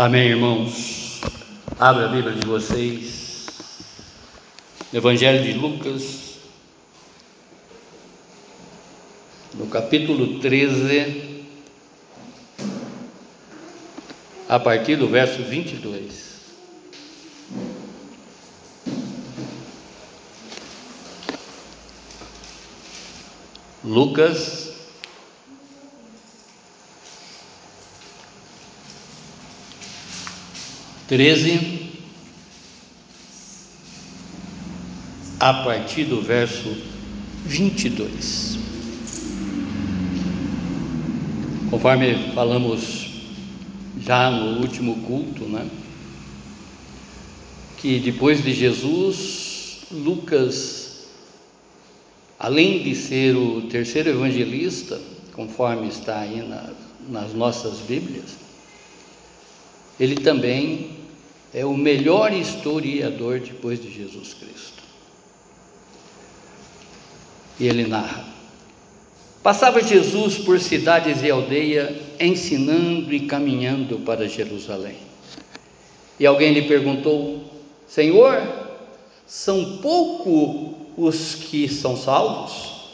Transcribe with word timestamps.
Amém, 0.00 0.28
irmãos. 0.28 1.20
Abra 1.76 2.04
a 2.04 2.08
Bíblia 2.08 2.32
de 2.32 2.46
vocês. 2.46 3.48
Evangelho 4.94 5.42
de 5.42 5.54
Lucas, 5.54 6.36
no 9.54 9.66
capítulo 9.66 10.38
13, 10.38 11.42
a 14.48 14.60
partir 14.60 14.94
do 14.94 15.08
verso 15.08 15.42
22. 15.42 16.42
Lucas 23.82 24.67
13, 31.08 31.88
a 35.40 35.54
partir 35.64 36.04
do 36.04 36.20
verso 36.20 36.76
22. 37.46 38.58
Conforme 41.70 42.30
falamos 42.34 43.08
já 43.98 44.30
no 44.30 44.60
último 44.60 44.96
culto, 45.04 45.44
né? 45.44 45.66
Que 47.78 47.98
depois 48.00 48.44
de 48.44 48.52
Jesus, 48.52 49.86
Lucas, 49.90 51.06
além 52.38 52.82
de 52.82 52.94
ser 52.94 53.34
o 53.34 53.62
terceiro 53.62 54.10
evangelista, 54.10 55.00
conforme 55.32 55.88
está 55.88 56.20
aí 56.20 56.46
na, 56.46 56.70
nas 57.08 57.32
nossas 57.32 57.78
Bíblias, 57.78 58.36
ele 59.98 60.16
também 60.16 60.97
é 61.52 61.64
o 61.64 61.74
melhor 61.76 62.32
historiador 62.32 63.40
depois 63.40 63.80
de 63.80 63.90
Jesus 63.92 64.34
Cristo. 64.34 64.82
E 67.58 67.66
ele 67.66 67.86
narra: 67.86 68.26
Passava 69.42 69.82
Jesus 69.82 70.38
por 70.38 70.60
cidades 70.60 71.22
e 71.22 71.30
aldeia, 71.30 71.98
ensinando 72.20 73.12
e 73.14 73.20
caminhando 73.20 73.98
para 74.00 74.28
Jerusalém. 74.28 74.96
E 76.20 76.26
alguém 76.26 76.52
lhe 76.52 76.62
perguntou: 76.62 77.42
Senhor, 77.86 78.42
são 79.26 79.78
pouco 79.78 80.74
os 80.96 81.34
que 81.34 81.68
são 81.68 81.96
salvos? 81.96 82.92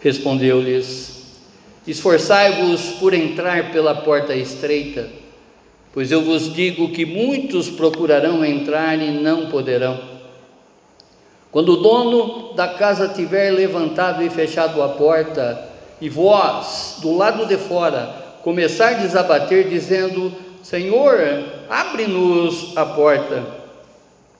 Respondeu-lhes: 0.00 1.22
Esforçai-vos 1.86 2.96
por 2.98 3.14
entrar 3.14 3.70
pela 3.70 3.94
porta 3.94 4.34
estreita 4.34 5.17
Pois 5.92 6.12
eu 6.12 6.22
vos 6.22 6.52
digo 6.52 6.90
que 6.90 7.04
muitos 7.04 7.68
procurarão 7.68 8.44
entrar 8.44 8.98
e 8.98 9.10
não 9.10 9.46
poderão. 9.46 9.98
Quando 11.50 11.72
o 11.72 11.76
dono 11.76 12.52
da 12.54 12.68
casa 12.68 13.08
tiver 13.08 13.50
levantado 13.50 14.22
e 14.22 14.28
fechado 14.28 14.82
a 14.82 14.90
porta, 14.90 15.66
e 16.00 16.08
vós, 16.08 16.98
do 17.00 17.16
lado 17.16 17.46
de 17.46 17.56
fora, 17.56 18.14
começardes 18.42 19.16
a 19.16 19.22
bater, 19.22 19.68
dizendo: 19.68 20.32
Senhor, 20.62 21.18
abre-nos 21.68 22.76
a 22.76 22.84
porta. 22.84 23.44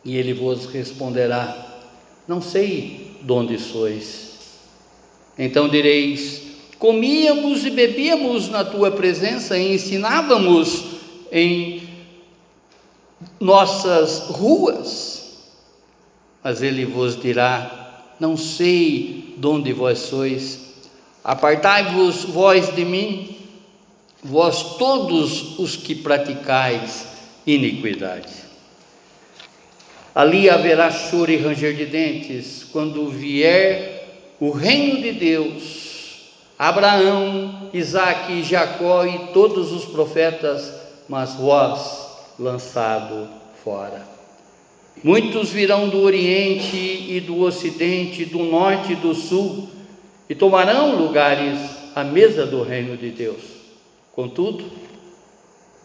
E 0.05 0.17
ele 0.17 0.35
vos 0.35 0.67
responderá: 0.67 1.57
Não 2.29 2.41
sei 2.41 3.17
de 3.23 3.33
onde 3.33 3.59
sois. 3.59 4.61
Então 5.39 5.69
direis: 5.69 6.43
Comíamos 6.79 7.65
e 7.65 7.71
bebíamos 7.71 8.49
na 8.49 8.65
tua 8.65 8.91
presença 8.91 9.59
e 9.59 9.75
ensinávamos 9.75 10.98
em 11.33 11.89
nossas 13.41 14.29
ruas, 14.29 15.39
mas 16.43 16.63
ele 16.63 16.85
vos 16.85 17.21
dirá: 17.21 18.15
Não 18.19 18.37
sei 18.37 19.35
de 19.37 19.47
onde 19.47 19.73
vós 19.73 19.99
sois, 19.99 20.75
apartai-vos 21.23 22.25
vós 22.25 22.75
de 22.75 22.85
mim, 22.85 23.37
vós 24.23 24.77
todos 24.77 25.59
os 25.59 25.77
que 25.77 25.95
praticais 25.95 27.07
iniquidade. 27.47 28.49
Ali 30.15 30.51
haverá 30.51 30.91
choro 30.91 31.31
e 31.31 31.37
ranger 31.37 31.77
de 31.77 31.87
dentes, 31.87 32.65
quando 32.73 33.09
vier 33.09 34.35
o 34.41 34.51
reino 34.51 35.01
de 35.01 35.13
Deus. 35.13 35.89
Abraão, 36.59 37.71
Isaque, 37.73 38.43
Jacó 38.43 39.05
e 39.05 39.33
todos 39.33 39.71
os 39.71 39.85
profetas 39.85 40.88
mas 41.09 41.35
vós 41.35 42.09
lançado 42.39 43.29
fora. 43.65 44.07
Muitos 45.03 45.51
virão 45.51 45.89
do 45.89 46.01
Oriente 46.01 46.77
e 46.77 47.21
do 47.21 47.41
Ocidente, 47.41 48.25
do 48.25 48.41
Norte 48.41 48.93
e 48.93 48.97
do 48.97 49.15
Sul, 49.15 49.69
e 50.29 50.35
tomarão 50.35 50.97
lugares 50.97 51.59
à 51.95 52.05
mesa 52.05 52.45
do 52.45 52.63
reino 52.63 52.97
de 52.97 53.11
Deus. 53.11 53.43
Contudo, 54.13 54.65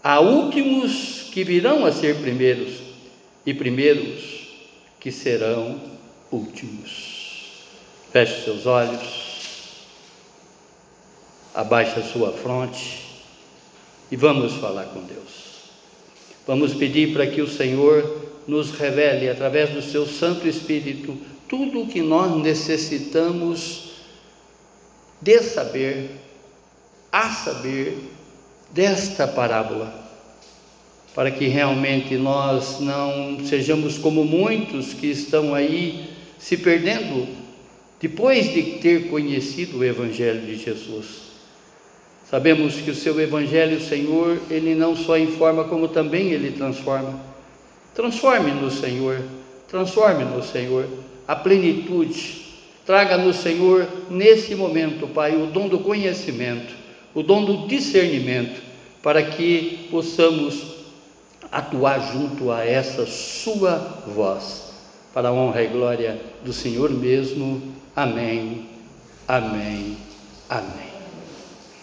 há 0.03 0.19
últimos 0.19 1.29
que 1.31 1.44
virão 1.44 1.85
a 1.85 1.91
ser 1.91 2.17
primeiros, 2.17 2.81
e 3.45 3.53
primeiros 3.53 4.47
que 5.00 5.11
serão 5.11 5.79
últimos. 6.31 7.13
Feche 8.11 8.44
seus 8.44 8.66
olhos, 8.66 9.23
abaixe 11.53 12.00
a 12.00 12.03
sua 12.03 12.31
fronte 12.31 13.03
e 14.13 14.16
vamos 14.16 14.53
falar 14.53 14.85
com 14.94 15.01
Deus. 15.01 15.72
Vamos 16.46 16.75
pedir 16.75 17.13
para 17.13 17.25
que 17.25 17.41
o 17.41 17.47
Senhor 17.47 18.29
nos 18.47 18.69
revele, 18.69 19.28
através 19.28 19.72
do 19.72 19.81
seu 19.81 20.06
Santo 20.06 20.47
Espírito, 20.47 21.18
tudo 21.50 21.81
o 21.81 21.88
que 21.88 22.03
nós 22.03 22.40
necessitamos 22.44 23.94
de 25.19 25.41
saber, 25.41 26.12
a 27.12 27.31
saber 27.31 27.97
desta 28.69 29.28
parábola, 29.28 29.91
para 31.16 31.31
que 31.31 31.47
realmente 31.47 32.16
nós 32.16 32.79
não 32.79 33.44
sejamos 33.44 33.97
como 33.97 34.23
muitos 34.23 34.94
que 34.94 35.07
estão 35.07 35.56
aí 35.56 36.07
se 36.38 36.57
perdendo 36.57 37.28
depois 38.00 38.53
de 38.53 38.78
ter 38.78 39.09
conhecido 39.09 39.79
o 39.79 39.84
Evangelho 39.84 40.41
de 40.41 40.56
Jesus. 40.56 41.32
Sabemos 42.29 42.75
que 42.75 42.91
o 42.91 42.95
seu 42.95 43.19
Evangelho, 43.19 43.79
Senhor, 43.79 44.39
ele 44.50 44.73
não 44.73 44.95
só 44.95 45.17
informa, 45.17 45.66
como 45.66 45.88
também 45.88 46.31
ele 46.31 46.51
transforma. 46.51 47.19
Transforme-nos, 47.94 48.75
Senhor, 48.75 49.22
transforme-nos, 49.67 50.47
Senhor, 50.47 50.88
a 51.28 51.35
plenitude. 51.35 52.44
Traga-nos, 52.85 53.38
Senhor, 53.38 53.88
nesse 54.09 54.56
momento, 54.56 55.07
Pai, 55.07 55.35
o 55.35 55.47
dom 55.47 55.67
do 55.67 55.79
conhecimento, 55.79 56.73
o 57.13 57.22
dom 57.22 57.45
do 57.45 57.67
discernimento, 57.67 58.61
para 59.01 59.22
que 59.22 59.88
possamos 59.91 60.73
atuar 61.51 62.00
junto 62.11 62.51
a 62.51 62.66
essa 62.66 63.05
Sua 63.05 63.75
voz, 64.07 64.73
para 65.13 65.29
a 65.29 65.34
honra 65.34 65.61
e 65.61 65.67
glória 65.67 66.19
do 66.44 66.51
Senhor 66.51 66.90
mesmo. 66.90 67.61
Amém, 67.95 68.67
amém, 69.28 69.95
amém. 70.50 70.92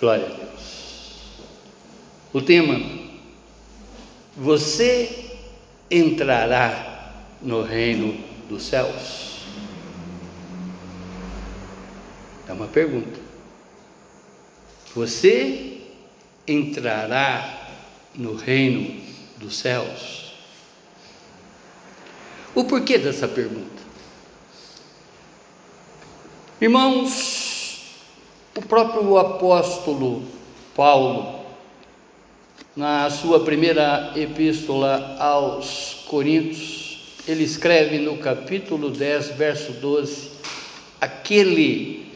Glória 0.00 0.24
a 0.24 0.28
Deus. 0.30 1.20
O 2.32 2.40
tema: 2.40 2.80
Você 4.34 5.38
entrará 5.90 7.12
no 7.42 7.62
reino 7.62 8.18
dos 8.48 8.62
céus? 8.62 9.44
É 12.48 12.52
uma 12.52 12.66
pergunta. 12.66 13.20
Você 14.94 15.82
entrará 16.48 17.68
no 18.14 18.34
reino 18.34 19.00
dos 19.36 19.58
céus? 19.58 20.34
O 22.54 22.64
porquê 22.64 22.98
dessa 22.98 23.28
pergunta? 23.28 23.80
Irmãos, 26.60 27.59
o 28.56 28.62
próprio 28.62 29.16
apóstolo 29.16 30.22
Paulo, 30.74 31.40
na 32.74 33.08
sua 33.10 33.40
primeira 33.40 34.12
epístola 34.16 35.16
aos 35.18 36.04
Coríntios, 36.08 37.18
ele 37.28 37.44
escreve 37.44 37.98
no 37.98 38.18
capítulo 38.18 38.90
10, 38.90 39.36
verso 39.36 39.72
12: 39.74 40.30
Aquele 41.00 42.12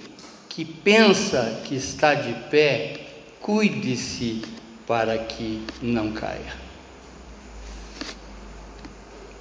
que 0.49 0.65
pensa 0.65 1.63
que 1.65 1.77
está 1.77 2.15
de 2.15 2.33
pé, 2.51 3.01
cuide-se 3.41 4.43
para 4.87 5.19
que 5.19 5.63
não 5.81 6.13
caia. 6.13 6.65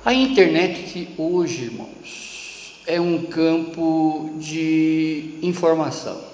A 0.05 0.13
internet 0.13 1.09
hoje, 1.17 1.63
irmãos, 1.63 2.81
é 2.85 2.99
um 2.99 3.23
campo 3.23 4.35
de 4.37 5.39
informação 5.41 6.32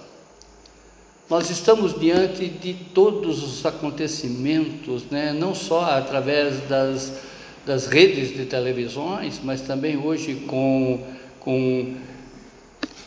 nós 1.29 1.49
estamos 1.51 1.97
diante 1.99 2.47
de 2.47 2.73
todos 2.73 3.43
os 3.43 3.63
acontecimentos, 3.63 5.03
né? 5.11 5.31
não 5.31 5.53
só 5.53 5.83
através 5.83 6.59
das, 6.67 7.21
das 7.63 7.85
redes 7.85 8.35
de 8.35 8.45
televisões, 8.45 9.39
mas 9.43 9.61
também 9.61 9.95
hoje 9.95 10.43
com, 10.47 10.99
com 11.39 11.93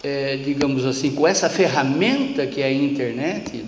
é, 0.05 0.37
digamos 0.37 0.87
assim, 0.87 1.17
com 1.17 1.27
essa 1.27 1.51
ferramenta 1.51 2.47
que 2.47 2.63
é 2.63 2.67
a 2.67 2.73
internet, 2.73 3.65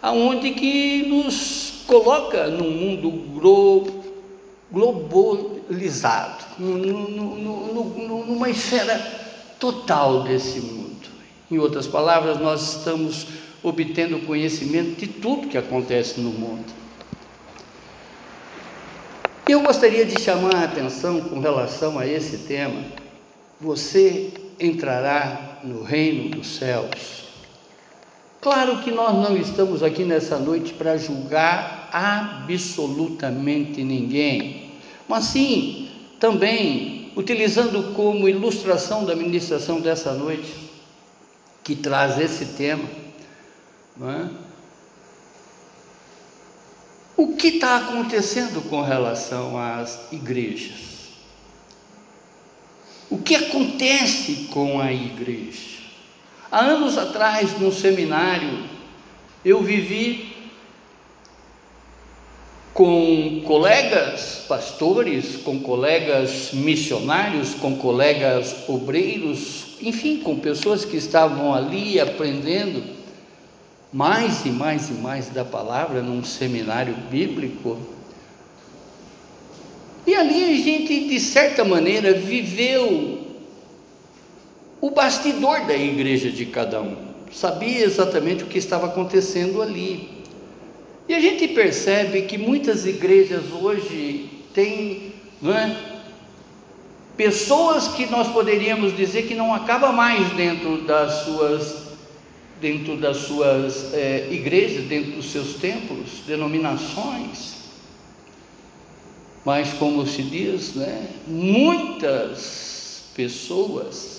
aonde 0.00 0.52
que 0.52 1.04
nos 1.06 1.82
coloca 1.86 2.46
num 2.46 2.70
mundo 2.70 3.10
glo, 3.38 4.04
globalizado, 4.72 6.44
numa 6.58 8.48
esfera 8.48 8.98
total 9.60 10.22
desse 10.22 10.60
mundo. 10.60 10.86
Em 11.50 11.58
outras 11.58 11.86
palavras, 11.86 12.40
nós 12.40 12.76
estamos 12.76 13.26
obtendo 13.68 14.20
conhecimento 14.20 14.96
de 14.96 15.08
tudo 15.08 15.48
que 15.48 15.58
acontece 15.58 16.20
no 16.20 16.30
mundo. 16.30 16.64
Eu 19.48 19.60
gostaria 19.62 20.04
de 20.04 20.20
chamar 20.20 20.54
a 20.54 20.64
atenção 20.64 21.20
com 21.20 21.40
relação 21.40 21.98
a 21.98 22.06
esse 22.06 22.46
tema. 22.46 22.80
Você 23.60 24.32
entrará 24.60 25.58
no 25.64 25.82
reino 25.82 26.30
dos 26.30 26.46
céus. 26.56 27.24
Claro 28.40 28.82
que 28.82 28.92
nós 28.92 29.14
não 29.14 29.36
estamos 29.36 29.82
aqui 29.82 30.04
nessa 30.04 30.38
noite 30.38 30.72
para 30.72 30.96
julgar 30.96 31.88
absolutamente 31.92 33.82
ninguém, 33.82 34.74
mas 35.08 35.24
sim, 35.24 35.88
também, 36.20 37.10
utilizando 37.16 37.94
como 37.94 38.28
ilustração 38.28 39.04
da 39.04 39.16
ministração 39.16 39.80
dessa 39.80 40.12
noite, 40.12 40.54
que 41.64 41.74
traz 41.74 42.20
esse 42.20 42.56
tema, 42.56 43.05
não 43.96 44.10
é? 44.10 44.30
o 47.16 47.34
que 47.34 47.48
está 47.48 47.78
acontecendo 47.78 48.60
com 48.68 48.82
relação 48.82 49.56
às 49.56 50.12
igrejas? 50.12 50.96
O 53.08 53.18
que 53.18 53.34
acontece 53.34 54.48
com 54.52 54.80
a 54.80 54.92
igreja? 54.92 55.76
Há 56.50 56.60
anos 56.60 56.98
atrás, 56.98 57.58
num 57.58 57.72
seminário, 57.72 58.64
eu 59.44 59.62
vivi 59.62 60.36
com 62.74 63.42
colegas 63.46 64.44
pastores, 64.46 65.36
com 65.36 65.58
colegas 65.60 66.50
missionários, 66.52 67.54
com 67.54 67.76
colegas 67.76 68.68
obreiros, 68.68 69.76
enfim, 69.80 70.18
com 70.18 70.38
pessoas 70.38 70.84
que 70.84 70.96
estavam 70.96 71.54
ali 71.54 71.98
aprendendo 71.98 72.95
mais 73.96 74.44
e 74.44 74.50
mais 74.50 74.90
e 74.90 74.92
mais 74.92 75.30
da 75.30 75.42
palavra 75.42 76.02
num 76.02 76.22
seminário 76.22 76.94
bíblico. 77.10 77.78
E 80.06 80.14
ali 80.14 80.44
a 80.44 80.62
gente, 80.62 81.08
de 81.08 81.18
certa 81.18 81.64
maneira, 81.64 82.12
viveu 82.12 83.26
o 84.82 84.90
bastidor 84.90 85.60
da 85.60 85.74
igreja 85.74 86.30
de 86.30 86.44
cada 86.44 86.82
um, 86.82 86.94
sabia 87.32 87.86
exatamente 87.86 88.44
o 88.44 88.46
que 88.46 88.58
estava 88.58 88.84
acontecendo 88.84 89.62
ali. 89.62 90.10
E 91.08 91.14
a 91.14 91.20
gente 91.20 91.48
percebe 91.48 92.20
que 92.22 92.36
muitas 92.36 92.84
igrejas 92.84 93.44
hoje 93.50 94.28
têm 94.52 95.14
é, 95.42 95.74
pessoas 97.16 97.88
que 97.88 98.04
nós 98.10 98.28
poderíamos 98.28 98.94
dizer 98.94 99.22
que 99.22 99.34
não 99.34 99.54
acaba 99.54 99.90
mais 99.90 100.28
dentro 100.32 100.82
das 100.82 101.24
suas 101.24 101.86
dentro 102.60 102.96
das 102.96 103.18
suas 103.18 103.92
é, 103.94 104.28
igrejas, 104.30 104.84
dentro 104.84 105.12
dos 105.12 105.30
seus 105.30 105.54
templos, 105.54 106.22
denominações. 106.26 107.56
Mas, 109.44 109.72
como 109.74 110.06
se 110.06 110.22
diz, 110.22 110.74
né, 110.74 111.08
muitas 111.26 113.10
pessoas 113.14 114.16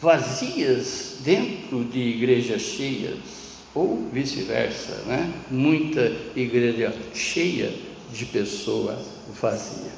vazias 0.00 1.16
dentro 1.24 1.84
de 1.84 1.98
igrejas 1.98 2.62
cheias, 2.62 3.18
ou 3.74 4.08
vice-versa, 4.12 5.02
né? 5.06 5.32
muita 5.50 6.12
igreja 6.34 6.94
cheia 7.14 7.72
de 8.12 8.24
pessoa 8.26 8.98
vazia. 9.40 9.97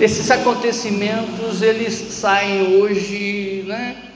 Esses 0.00 0.30
acontecimentos 0.30 1.60
eles 1.60 1.92
saem 1.92 2.78
hoje, 2.78 3.64
né? 3.66 4.10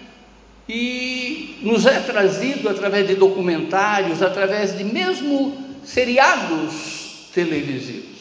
e 0.69 1.59
nos 1.63 1.85
é 1.87 2.01
trazido 2.01 2.69
através 2.69 3.07
de 3.07 3.15
documentários, 3.15 4.23
através 4.23 4.77
de 4.77 4.85
mesmo 4.85 5.57
seriados 5.85 7.29
televisivos. 7.35 8.15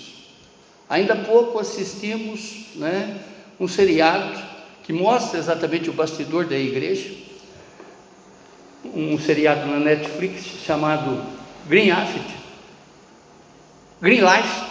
Ainda 0.89 1.13
há 1.13 1.17
pouco 1.17 1.59
assistimos 1.59 2.67
né, 2.75 3.17
um 3.59 3.67
seriado 3.67 4.41
que 4.83 4.91
mostra 4.91 5.39
exatamente 5.39 5.89
o 5.89 5.93
bastidor 5.93 6.45
da 6.45 6.57
igreja, 6.57 7.11
um 8.93 9.17
seriado 9.17 9.65
na 9.65 9.79
Netflix 9.79 10.43
chamado 10.65 11.23
Green 11.67 11.91
Affid, 11.91 12.25
Green 14.01 14.19
Life, 14.19 14.63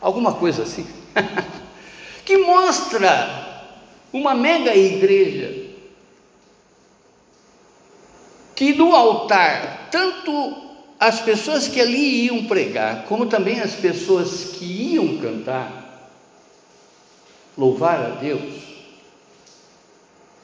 alguma 0.00 0.34
coisa 0.34 0.64
assim, 0.64 0.84
que 2.24 2.38
mostra 2.38 3.68
uma 4.12 4.34
mega 4.34 4.74
igreja 4.74 5.66
que 8.56 8.72
no 8.72 8.94
altar, 8.94 9.90
tanto 9.90 10.66
as 10.98 11.20
pessoas 11.20 11.68
que 11.68 11.78
ali 11.78 12.24
iam 12.24 12.46
pregar, 12.46 13.04
como 13.04 13.26
também 13.26 13.60
as 13.60 13.74
pessoas 13.74 14.56
que 14.56 14.64
iam 14.94 15.18
cantar, 15.18 16.10
louvar 17.56 18.02
a 18.02 18.08
Deus, 18.16 18.62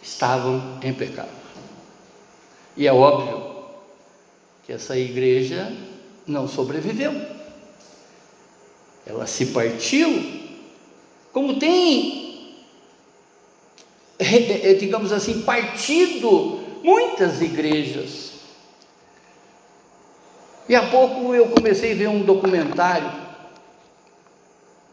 estavam 0.03 0.79
em 0.83 0.93
pecado. 0.93 1.31
E 2.77 2.87
é 2.87 2.93
óbvio 2.93 3.65
que 4.65 4.73
essa 4.73 4.97
igreja 4.97 5.73
não 6.27 6.47
sobreviveu. 6.47 7.15
Ela 9.07 9.27
se 9.27 9.47
partiu, 9.47 10.42
como 11.33 11.59
tem, 11.59 12.57
digamos 14.79 15.13
assim, 15.13 15.43
partido 15.43 16.61
muitas 16.83 17.41
igrejas. 17.41 18.33
E 20.69 20.75
há 20.75 20.89
pouco 20.91 21.35
eu 21.35 21.49
comecei 21.49 21.93
a 21.93 21.97
ver 21.97 22.09
um 22.09 22.23
documentário 22.23 23.11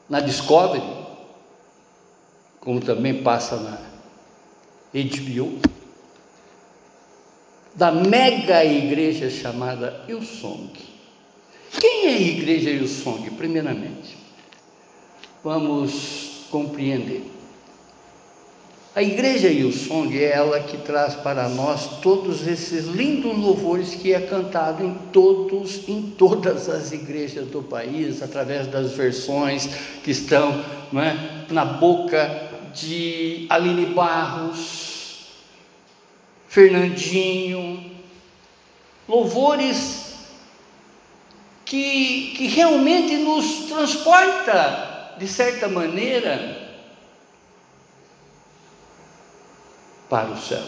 na 0.10 0.20
Discovery, 0.20 0.84
como 2.60 2.80
também 2.80 3.22
passa 3.22 3.58
na 3.58 3.78
HBO, 4.94 5.60
da 7.76 7.92
mega 7.92 8.66
igreja 8.66 9.30
chamada 9.30 10.04
Ilsong. 10.08 10.72
Quem 11.80 12.08
é 12.08 12.10
a 12.10 12.20
igreja 12.20 12.72
Ilsong, 12.72 13.30
primeiramente? 13.32 14.18
Vamos 15.44 16.29
compreender. 16.50 17.24
A 18.96 19.04
igreja 19.04 19.48
Ilsong 19.48 20.18
é 20.18 20.32
ela 20.32 20.60
que 20.60 20.76
traz 20.78 21.16
para 21.16 21.48
nós 21.48 22.02
todos 22.02 22.46
esses 22.48 22.86
lindos 22.86 23.38
louvores 23.38 23.96
que 23.96 24.14
é 24.14 24.20
cantado 24.20 24.84
em 24.84 24.94
todos, 25.14 25.88
em 25.88 26.02
todas 26.18 26.68
as 26.68 26.92
igrejas 26.92 27.48
do 27.48 27.62
país, 27.62 28.22
através 28.24 28.68
das 28.68 28.94
versões 28.94 29.70
que 30.04 30.12
estão 30.12 30.66
é, 30.96 31.54
na 31.54 31.64
boca 31.64 32.50
de 32.74 33.46
Aline 33.50 33.86
Barros, 33.86 35.28
Fernandinho, 36.48 37.92
louvores 39.08 40.16
que, 41.64 42.34
que 42.36 42.48
realmente 42.48 43.18
nos 43.18 43.68
transporta, 43.70 44.89
de 45.20 45.28
certa 45.28 45.68
maneira, 45.68 46.70
para 50.10 50.32
o 50.32 50.38
céu. 50.38 50.64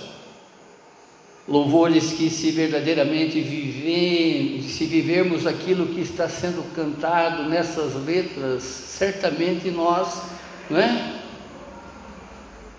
Louvores 1.48 2.14
que, 2.14 2.30
se 2.30 2.52
verdadeiramente 2.52 3.42
viver, 3.42 4.62
se 4.62 4.86
vivermos 4.86 5.48
aquilo 5.48 5.88
que 5.88 6.02
está 6.02 6.30
sendo 6.30 6.64
cantado 6.76 7.50
nessas 7.50 7.96
letras, 8.06 8.62
certamente 8.64 9.72
nós, 9.72 10.22
não 10.70 10.80
é? 10.80 11.20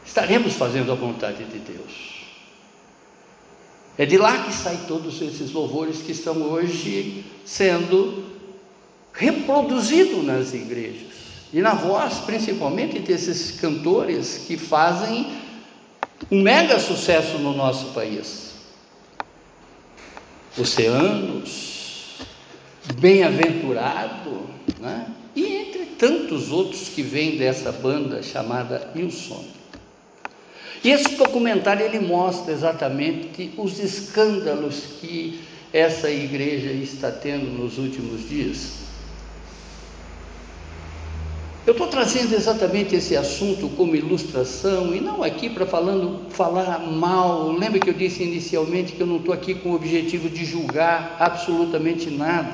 Estaremos 0.07 0.55
fazendo 0.55 0.93
a 0.93 0.95
vontade 0.95 1.45
de 1.45 1.59
Deus. 1.59 2.13
É 3.99 4.07
de 4.07 4.17
lá 4.17 4.45
que 4.45 4.53
saem 4.53 4.79
todos 4.87 5.21
esses 5.21 5.53
louvores 5.53 5.99
que 5.99 6.13
estão 6.13 6.41
hoje 6.43 7.25
sendo 7.45 8.25
reproduzidos 9.13 10.25
nas 10.25 10.55
igrejas. 10.55 11.12
E 11.53 11.61
na 11.61 11.75
voz, 11.75 12.15
principalmente, 12.21 12.99
desses 12.99 13.61
cantores 13.61 14.45
que 14.47 14.57
fazem 14.57 15.27
um 16.31 16.41
mega 16.43 16.79
sucesso 16.79 17.39
no 17.39 17.55
nosso 17.55 17.93
país. 17.93 18.53
Oceanos, 20.59 21.73
Bem-aventurado, 22.99 24.49
né? 24.81 25.07
e 25.37 25.45
entre 25.45 25.87
tantos 25.99 26.51
outros 26.51 26.89
que 26.89 27.03
vêm 27.03 27.37
dessa 27.37 27.71
banda 27.71 28.23
chamada 28.23 28.91
Wilson. 28.95 29.45
E 30.83 30.91
esse 30.91 31.15
documentário 31.15 31.87
ele 31.87 32.01
mostra 32.01 32.53
exatamente 32.53 33.53
os 33.57 33.79
escândalos 33.79 34.83
que 35.01 35.41
essa 35.73 36.11
igreja 36.11 36.73
está 36.73 37.11
tendo 37.11 37.47
nos 37.47 37.79
últimos 37.79 38.29
dias. 38.29 38.73
Eu 41.65 41.75
estou 41.75 41.87
trazendo 41.87 42.35
exatamente 42.35 42.97
esse 42.97 43.17
assunto 43.17 43.69
como 43.77 43.95
ilustração 43.95 44.93
e 44.93 45.01
não 45.01 45.23
aqui 45.23 45.49
para 45.49 45.65
falando 45.65 46.29
falar 46.31 46.81
mal. 46.81 47.53
Lembra 47.53 47.79
que 47.79 47.89
eu 47.89 47.95
disse 47.95 48.25
inicialmente 48.25 48.95
que 48.95 49.01
eu 49.01 49.07
não 49.07 49.19
estou 49.19 49.33
aqui 49.33 49.55
com 49.55 49.69
o 49.69 49.75
objetivo 49.77 50.29
de 50.29 50.45
julgar 50.45 51.17
absolutamente 51.21 52.11
nada. 52.11 52.51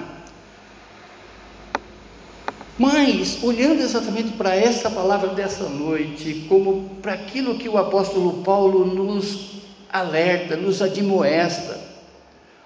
Mas, 2.79 3.43
olhando 3.43 3.81
exatamente 3.81 4.33
para 4.33 4.55
essa 4.55 4.91
palavra 4.91 5.31
dessa 5.31 5.71
noite, 5.71 6.45
como 6.47 6.91
para 7.01 7.15
aquilo 7.15 7.57
que 7.57 7.69
o 7.69 7.79
apóstolo 7.79 8.43
Paulo 8.43 8.85
nos 8.85 9.63
alerta, 9.91 10.55
nos 10.55 10.83
admoesta, 10.83 11.81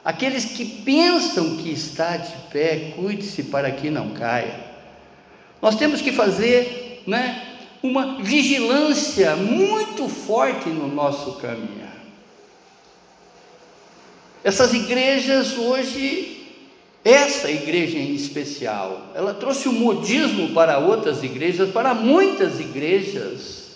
aqueles 0.04 0.44
que 0.44 0.64
pensam 0.64 1.56
que 1.58 1.70
está 1.70 2.16
de 2.16 2.34
pé, 2.50 2.94
cuide-se 2.96 3.44
para 3.44 3.70
que 3.70 3.88
não 3.90 4.10
caia. 4.10 4.71
Nós 5.62 5.76
temos 5.76 6.02
que 6.02 6.12
fazer 6.12 7.02
né, 7.06 7.56
uma 7.82 8.20
vigilância 8.20 9.36
muito 9.36 10.08
forte 10.08 10.68
no 10.68 10.88
nosso 10.88 11.36
caminhar. 11.36 12.02
Essas 14.44 14.74
igrejas 14.74 15.56
hoje 15.56 16.42
essa 17.04 17.50
igreja 17.50 17.98
em 17.98 18.14
especial, 18.14 19.10
ela 19.14 19.34
trouxe 19.34 19.68
o 19.68 19.72
modismo 19.72 20.50
para 20.50 20.78
outras 20.78 21.24
igrejas, 21.24 21.70
para 21.70 21.94
muitas 21.94 22.60
igrejas, 22.60 23.70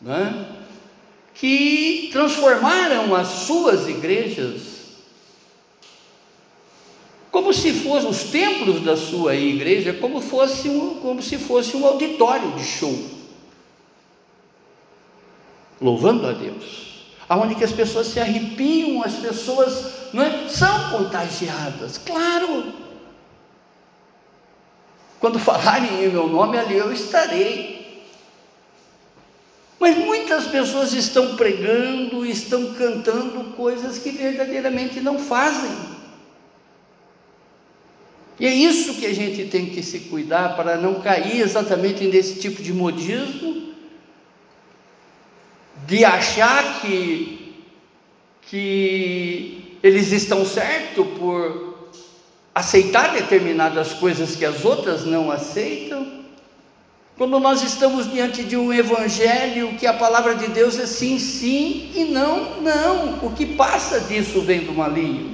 né? 0.00 0.46
que 1.34 2.08
transformaram 2.12 3.14
as 3.14 3.26
suas 3.26 3.88
igrejas 3.88 4.67
como 7.30 7.52
se 7.52 7.72
fossem 7.72 8.08
os 8.08 8.24
templos 8.24 8.80
da 8.82 8.96
sua 8.96 9.34
igreja, 9.34 9.92
como, 9.92 10.20
fosse 10.20 10.68
um, 10.68 10.96
como 11.00 11.22
se 11.22 11.38
fosse 11.38 11.76
um 11.76 11.86
auditório 11.86 12.52
de 12.52 12.64
show, 12.64 12.98
louvando 15.80 16.26
a 16.26 16.32
Deus 16.32 16.88
aonde 17.28 17.54
que 17.54 17.64
as 17.64 17.72
pessoas 17.72 18.06
se 18.06 18.18
arrepiam, 18.18 19.02
as 19.02 19.14
pessoas 19.14 20.08
não 20.12 20.22
é, 20.22 20.48
são 20.48 20.90
contagiadas, 20.90 21.98
claro. 21.98 22.72
Quando 25.20 25.38
falarem 25.38 26.04
em 26.04 26.08
meu 26.08 26.28
nome, 26.28 26.56
ali 26.56 26.76
eu 26.76 26.92
estarei. 26.92 27.76
Mas 29.78 29.96
muitas 29.96 30.46
pessoas 30.46 30.92
estão 30.92 31.36
pregando, 31.36 32.24
estão 32.24 32.74
cantando 32.74 33.52
coisas 33.56 33.98
que 33.98 34.10
verdadeiramente 34.10 35.00
não 35.00 35.18
fazem. 35.18 35.97
E 38.38 38.46
é 38.46 38.54
isso 38.54 38.94
que 38.94 39.06
a 39.06 39.14
gente 39.14 39.46
tem 39.46 39.66
que 39.66 39.82
se 39.82 40.00
cuidar 40.00 40.54
para 40.54 40.76
não 40.76 41.00
cair 41.00 41.40
exatamente 41.40 42.06
nesse 42.06 42.38
tipo 42.38 42.62
de 42.62 42.72
modismo 42.72 43.68
de 45.86 46.04
achar 46.04 46.80
que, 46.80 47.54
que 48.42 49.78
eles 49.82 50.12
estão 50.12 50.44
certos 50.44 51.06
por 51.18 51.90
aceitar 52.54 53.12
determinadas 53.12 53.92
coisas 53.94 54.36
que 54.36 54.44
as 54.44 54.64
outras 54.64 55.04
não 55.04 55.30
aceitam. 55.30 56.18
Quando 57.16 57.40
nós 57.40 57.62
estamos 57.62 58.10
diante 58.10 58.44
de 58.44 58.56
um 58.56 58.72
evangelho 58.72 59.76
que 59.76 59.86
a 59.86 59.92
palavra 59.92 60.34
de 60.36 60.46
Deus 60.48 60.78
é 60.78 60.86
sim, 60.86 61.18
sim 61.18 61.90
e 61.94 62.04
não, 62.04 62.60
não. 62.60 63.18
O 63.22 63.32
que 63.34 63.44
passa 63.44 64.00
disso 64.00 64.40
vem 64.42 64.60
do 64.60 64.72
maligno. 64.72 65.27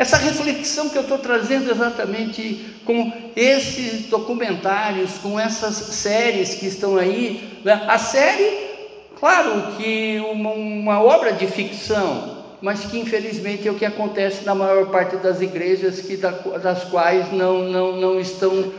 Essa 0.00 0.16
reflexão 0.16 0.88
que 0.88 0.96
eu 0.96 1.02
estou 1.02 1.18
trazendo 1.18 1.70
exatamente 1.70 2.74
com 2.86 3.12
esses 3.36 4.06
documentários, 4.06 5.18
com 5.18 5.38
essas 5.38 5.74
séries 5.74 6.54
que 6.54 6.66
estão 6.66 6.96
aí, 6.96 7.60
né? 7.62 7.84
a 7.86 7.98
série, 7.98 8.70
claro 9.18 9.76
que 9.76 10.18
uma, 10.32 10.52
uma 10.52 11.02
obra 11.02 11.34
de 11.34 11.46
ficção, 11.46 12.38
mas 12.62 12.86
que 12.86 12.98
infelizmente 12.98 13.68
é 13.68 13.70
o 13.70 13.74
que 13.74 13.84
acontece 13.84 14.42
na 14.42 14.54
maior 14.54 14.86
parte 14.86 15.16
das 15.16 15.42
igrejas, 15.42 16.00
que 16.00 16.16
das 16.16 16.84
quais 16.84 17.30
não, 17.30 17.64
não, 17.64 17.96
não 17.98 18.18
estão, 18.18 18.72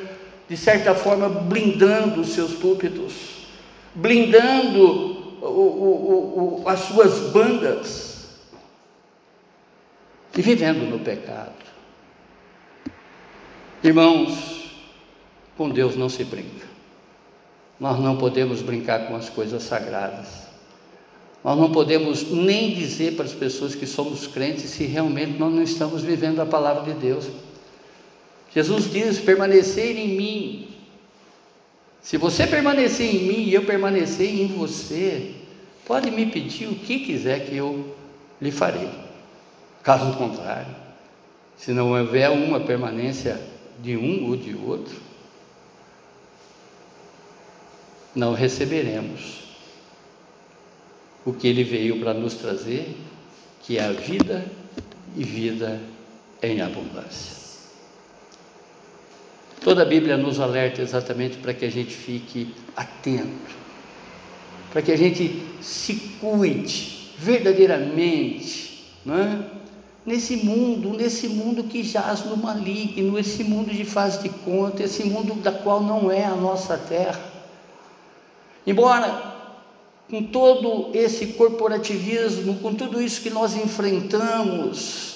de 0.50 0.58
certa 0.58 0.96
forma, 0.96 1.30
blindando 1.30 2.22
os 2.22 2.34
seus 2.34 2.54
púlpitos, 2.54 3.14
blindando 3.94 5.38
o, 5.40 5.46
o, 5.46 6.64
o, 6.64 6.68
as 6.68 6.80
suas 6.80 7.32
bandas 7.32 8.11
e 10.38 10.42
vivendo 10.42 10.90
no 10.90 11.00
pecado. 11.00 11.54
Irmãos, 13.84 14.72
com 15.58 15.70
Deus 15.70 15.96
não 15.96 16.08
se 16.08 16.24
brinca. 16.24 16.68
Nós 17.80 18.00
não 18.00 18.18
podemos 18.18 18.62
brincar 18.62 19.08
com 19.08 19.16
as 19.16 19.30
coisas 19.30 19.64
sagradas. 19.64 20.48
Nós 21.44 21.58
não 21.58 21.72
podemos 21.72 22.30
nem 22.32 22.76
dizer 22.76 23.16
para 23.16 23.26
as 23.26 23.34
pessoas 23.34 23.74
que 23.74 23.88
somos 23.88 24.28
crentes 24.28 24.70
se 24.70 24.84
realmente 24.86 25.40
nós 25.40 25.52
não 25.52 25.64
estamos 25.64 26.04
vivendo 26.04 26.40
a 26.40 26.46
palavra 26.46 26.94
de 26.94 27.00
Deus. 27.00 27.28
Jesus 28.54 28.92
diz: 28.92 29.20
permanecer 29.20 29.98
em 29.98 30.10
mim. 30.10 30.68
Se 32.02 32.18
você 32.18 32.46
permanecer 32.46 33.16
em 33.16 33.28
mim 33.28 33.44
e 33.44 33.54
eu 33.54 33.64
permanecer 33.64 34.30
em 34.30 34.48
você, 34.48 35.32
pode 35.86 36.12
me 36.12 36.28
pedir 36.28 36.68
o 36.68 36.76
que 36.76 37.00
quiser 37.00 37.48
que 37.48 37.56
eu 37.56 37.96
lhe 38.40 38.52
farei. 38.52 38.90
Caso 39.84 40.14
contrário, 40.14 40.76
se 41.58 41.72
não 41.72 41.92
houver 41.92 42.30
uma 42.30 42.60
permanência 42.60 43.40
de 43.82 43.98
um 43.98 44.28
ou 44.30 44.36
de 44.36 44.56
outro, 44.56 44.96
não 48.16 48.34
receberemos 48.34 49.42
o 51.26 51.34
que 51.34 51.48
ele 51.48 51.64
veio 51.64 52.00
para 52.00 52.14
nos 52.14 52.36
trazer, 52.36 52.96
que 53.62 53.78
é 53.78 53.84
a 53.84 53.92
vida 53.92 54.46
e 55.16 55.24
vida 55.24 55.80
em 56.42 56.62
abundância. 56.62 57.42
Toda 59.62 59.84
a 59.84 59.86
Bíblia 59.86 60.18
nos 60.18 60.40
alerta 60.40 60.82
exatamente 60.82 61.38
para 61.38 61.54
que 61.54 61.66
a 61.66 61.70
gente 61.70 61.94
fique 61.94 62.54
atento, 62.76 63.56
para 64.72 64.82
que 64.82 64.92
a 64.92 64.98
gente 64.98 65.44
se 65.62 65.96
cuide 66.20 67.12
verdadeiramente, 67.20 68.96
não 69.06 69.16
é? 69.16 69.62
Nesse 70.06 70.38
mundo, 70.38 70.90
nesse 70.98 71.28
mundo 71.28 71.64
que 71.64 71.84
jaz 71.84 72.26
no 72.26 72.36
maligno, 72.36 73.18
esse 73.20 73.44
mundo 73.44 73.72
de 73.72 73.86
faz 73.86 74.22
de 74.22 74.30
conta, 74.30 74.84
esse 74.84 75.04
mundo 75.04 75.36
da 75.36 75.52
qual 75.52 75.82
não 75.82 76.12
é 76.12 76.26
a 76.26 76.36
nossa 76.36 76.78
terra. 76.78 77.20
Embora 78.66 79.32
com 80.10 80.24
todo 80.24 80.90
esse 80.94 81.28
corporativismo, 81.28 82.56
com 82.56 82.74
tudo 82.74 83.02
isso 83.02 83.22
que 83.22 83.30
nós 83.30 83.56
enfrentamos, 83.56 85.16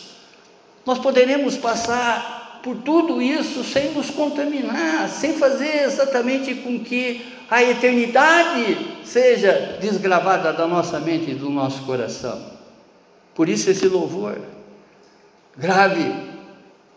nós 0.86 1.00
poderemos 1.00 1.58
passar 1.58 2.62
por 2.64 2.78
tudo 2.78 3.22
isso 3.22 3.64
sem 3.64 3.92
nos 3.92 4.10
contaminar, 4.10 5.10
sem 5.10 5.34
fazer 5.34 5.84
exatamente 5.84 6.56
com 6.56 6.80
que 6.80 7.26
a 7.50 7.62
eternidade 7.62 8.78
seja 9.04 9.78
desgravada 9.82 10.54
da 10.54 10.66
nossa 10.66 11.00
mente 11.00 11.32
e 11.32 11.36
do 11.36 11.50
nosso 11.50 11.84
coração. 11.84 12.54
Por 13.36 13.50
isso 13.50 13.70
esse 13.70 13.88
louvor 13.88 14.55
grave 15.58 16.04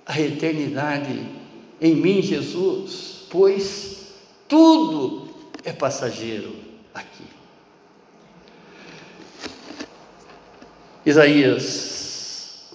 a 0.07 0.21
eternidade 0.21 1.38
em 1.81 1.95
mim, 1.95 2.23
Jesus, 2.23 3.27
pois 3.31 4.09
tudo 4.49 5.29
é 5.65 5.73
passageiro 5.73 6.57
aqui. 6.93 7.25
Isaías, 11.07 12.69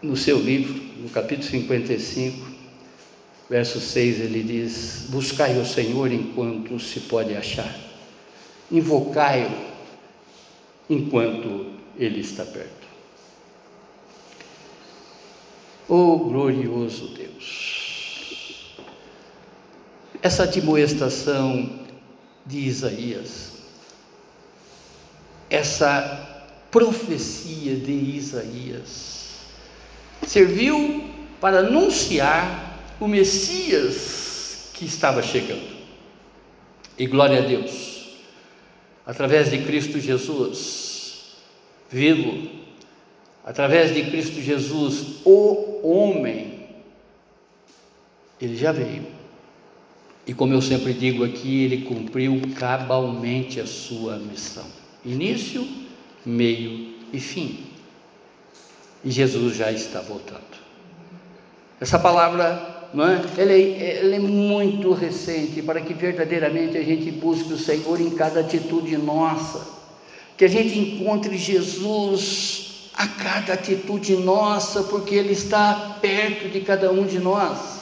no 0.00 0.16
seu 0.16 0.38
livro, 0.38 0.74
no 1.02 1.10
capítulo 1.10 1.48
55, 1.48 2.50
verso 3.50 3.78
6, 3.78 4.20
ele 4.20 4.42
diz: 4.42 5.06
Buscai 5.10 5.58
o 5.58 5.66
Senhor 5.66 6.10
enquanto 6.10 6.80
se 6.80 7.00
pode 7.00 7.36
achar, 7.36 7.76
invocai-o 8.70 9.71
enquanto 10.92 11.66
Ele 11.98 12.20
está 12.20 12.44
perto. 12.44 12.86
Oh 15.88 16.18
glorioso 16.18 17.08
Deus! 17.08 17.82
essa 20.22 20.44
admoestação 20.44 21.80
de 22.46 22.60
Isaías, 22.60 23.54
essa 25.50 26.46
profecia 26.70 27.74
de 27.74 27.92
Isaías, 27.92 29.40
serviu 30.26 31.10
para 31.40 31.58
anunciar 31.58 32.78
o 33.00 33.08
Messias 33.08 34.70
que 34.72 34.84
estava 34.84 35.22
chegando. 35.22 35.82
E 36.96 37.06
glória 37.06 37.40
a 37.40 37.46
Deus, 37.46 38.01
através 39.06 39.50
de 39.50 39.58
Cristo 39.58 39.98
Jesus, 40.00 41.36
vivo, 41.90 42.48
através 43.44 43.94
de 43.94 44.04
Cristo 44.04 44.40
Jesus, 44.40 45.20
o 45.24 45.80
homem, 45.82 46.68
ele 48.40 48.56
já 48.56 48.72
veio. 48.72 49.06
E 50.26 50.32
como 50.32 50.54
eu 50.54 50.62
sempre 50.62 50.92
digo 50.92 51.24
aqui, 51.24 51.64
ele 51.64 51.82
cumpriu 51.82 52.40
cabalmente 52.56 53.60
a 53.60 53.66
sua 53.66 54.16
missão: 54.18 54.66
início, 55.04 55.66
meio 56.24 56.94
e 57.12 57.18
fim. 57.18 57.66
E 59.04 59.10
Jesus 59.10 59.56
já 59.56 59.72
está 59.72 60.00
voltando. 60.00 60.62
Essa 61.80 61.98
palavra, 61.98 62.71
não 62.92 63.06
é? 63.06 63.22
É 63.38 64.18
muito 64.18 64.92
recente 64.92 65.62
para 65.62 65.80
que 65.80 65.94
verdadeiramente 65.94 66.76
a 66.76 66.82
gente 66.82 67.10
busque 67.10 67.52
o 67.52 67.58
Senhor 67.58 68.00
em 68.00 68.10
cada 68.10 68.40
atitude 68.40 68.96
nossa, 68.96 69.66
que 70.36 70.44
a 70.44 70.48
gente 70.48 70.78
encontre 70.78 71.36
Jesus 71.36 72.90
a 72.94 73.06
cada 73.06 73.54
atitude 73.54 74.16
nossa, 74.16 74.82
porque 74.82 75.14
Ele 75.14 75.32
está 75.32 75.98
perto 76.00 76.48
de 76.48 76.60
cada 76.60 76.92
um 76.92 77.06
de 77.06 77.18
nós. 77.18 77.80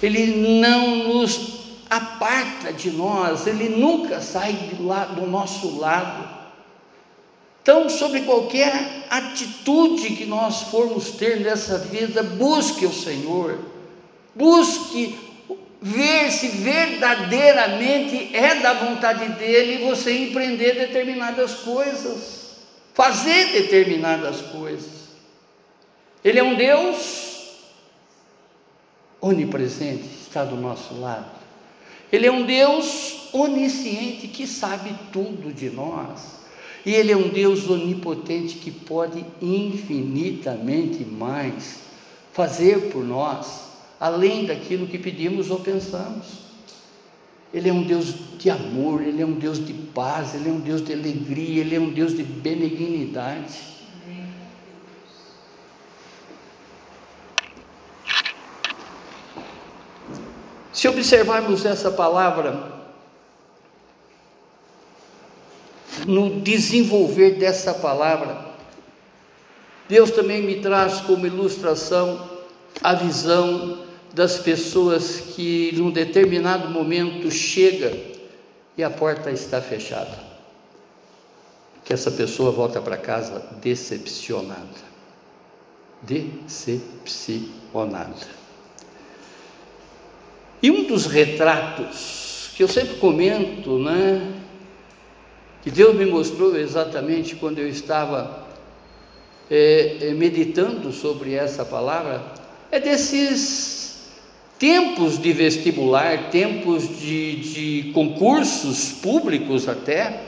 Ele 0.00 0.60
não 0.60 1.08
nos 1.08 1.58
aparta 1.90 2.72
de 2.72 2.90
nós, 2.90 3.46
Ele 3.46 3.68
nunca 3.70 4.20
sai 4.20 4.52
do, 4.52 4.86
lado, 4.86 5.20
do 5.20 5.26
nosso 5.26 5.78
lado. 5.78 6.37
Então, 7.62 7.88
sobre 7.88 8.22
qualquer 8.22 9.06
atitude 9.10 10.10
que 10.10 10.24
nós 10.24 10.62
formos 10.62 11.10
ter 11.12 11.40
nessa 11.40 11.78
vida, 11.78 12.22
busque 12.22 12.86
o 12.86 12.92
Senhor, 12.92 13.58
busque 14.34 15.18
ver 15.80 16.30
se 16.32 16.48
verdadeiramente 16.48 18.34
é 18.34 18.56
da 18.56 18.72
vontade 18.72 19.28
dEle 19.34 19.86
você 19.86 20.28
empreender 20.28 20.74
determinadas 20.74 21.54
coisas, 21.54 22.56
fazer 22.94 23.52
determinadas 23.52 24.40
coisas. 24.40 25.08
Ele 26.24 26.38
é 26.38 26.42
um 26.42 26.56
Deus 26.56 27.28
onipresente, 29.20 30.08
está 30.22 30.44
do 30.44 30.56
nosso 30.56 30.98
lado. 31.00 31.38
Ele 32.10 32.26
é 32.26 32.32
um 32.32 32.44
Deus 32.44 33.28
onisciente 33.32 34.28
que 34.28 34.46
sabe 34.46 34.94
tudo 35.12 35.52
de 35.52 35.70
nós. 35.70 36.37
E 36.88 36.94
Ele 36.94 37.12
é 37.12 37.16
um 37.18 37.28
Deus 37.28 37.68
onipotente 37.68 38.56
que 38.56 38.70
pode 38.70 39.22
infinitamente 39.42 41.04
mais 41.04 41.80
fazer 42.32 42.88
por 42.90 43.04
nós, 43.04 43.64
além 44.00 44.46
daquilo 44.46 44.86
que 44.86 44.96
pedimos 44.96 45.50
ou 45.50 45.60
pensamos. 45.60 46.48
Ele 47.52 47.68
é 47.68 47.72
um 47.74 47.82
Deus 47.82 48.14
de 48.38 48.48
amor, 48.48 49.02
Ele 49.02 49.20
é 49.20 49.26
um 49.26 49.34
Deus 49.34 49.62
de 49.62 49.74
paz, 49.74 50.34
Ele 50.34 50.48
é 50.48 50.52
um 50.52 50.60
Deus 50.60 50.82
de 50.82 50.94
alegria, 50.94 51.60
Ele 51.60 51.76
é 51.76 51.78
um 51.78 51.90
Deus 51.90 52.16
de 52.16 52.22
benignidade. 52.22 53.52
Se 60.72 60.88
observarmos 60.88 61.66
essa 61.66 61.90
palavra, 61.90 62.77
no 66.06 66.40
desenvolver 66.40 67.32
dessa 67.32 67.74
palavra. 67.74 68.46
Deus 69.88 70.10
também 70.10 70.42
me 70.42 70.60
traz 70.60 71.00
como 71.00 71.26
ilustração 71.26 72.28
a 72.82 72.94
visão 72.94 73.86
das 74.12 74.38
pessoas 74.38 75.20
que 75.34 75.72
num 75.76 75.90
determinado 75.90 76.70
momento 76.70 77.30
chega 77.30 77.96
e 78.76 78.82
a 78.82 78.90
porta 78.90 79.30
está 79.30 79.60
fechada. 79.60 80.26
Que 81.84 81.92
essa 81.92 82.10
pessoa 82.10 82.50
volta 82.50 82.80
para 82.80 82.96
casa 82.96 83.46
decepcionada. 83.62 84.88
Decepcionada. 86.02 88.26
E 90.62 90.70
um 90.70 90.86
dos 90.86 91.06
retratos 91.06 92.50
que 92.56 92.62
eu 92.62 92.68
sempre 92.68 92.96
comento, 92.96 93.78
né, 93.78 94.34
que 95.62 95.70
Deus 95.70 95.94
me 95.94 96.06
mostrou 96.06 96.56
exatamente 96.56 97.36
quando 97.36 97.58
eu 97.58 97.68
estava 97.68 98.46
é, 99.50 99.96
é, 100.02 100.14
meditando 100.14 100.92
sobre 100.92 101.34
essa 101.34 101.64
palavra, 101.64 102.22
é 102.70 102.78
desses 102.78 104.08
tempos 104.58 105.18
de 105.18 105.32
vestibular, 105.32 106.30
tempos 106.30 106.98
de, 106.98 107.36
de 107.36 107.92
concursos 107.92 108.92
públicos 108.92 109.68
até, 109.68 110.20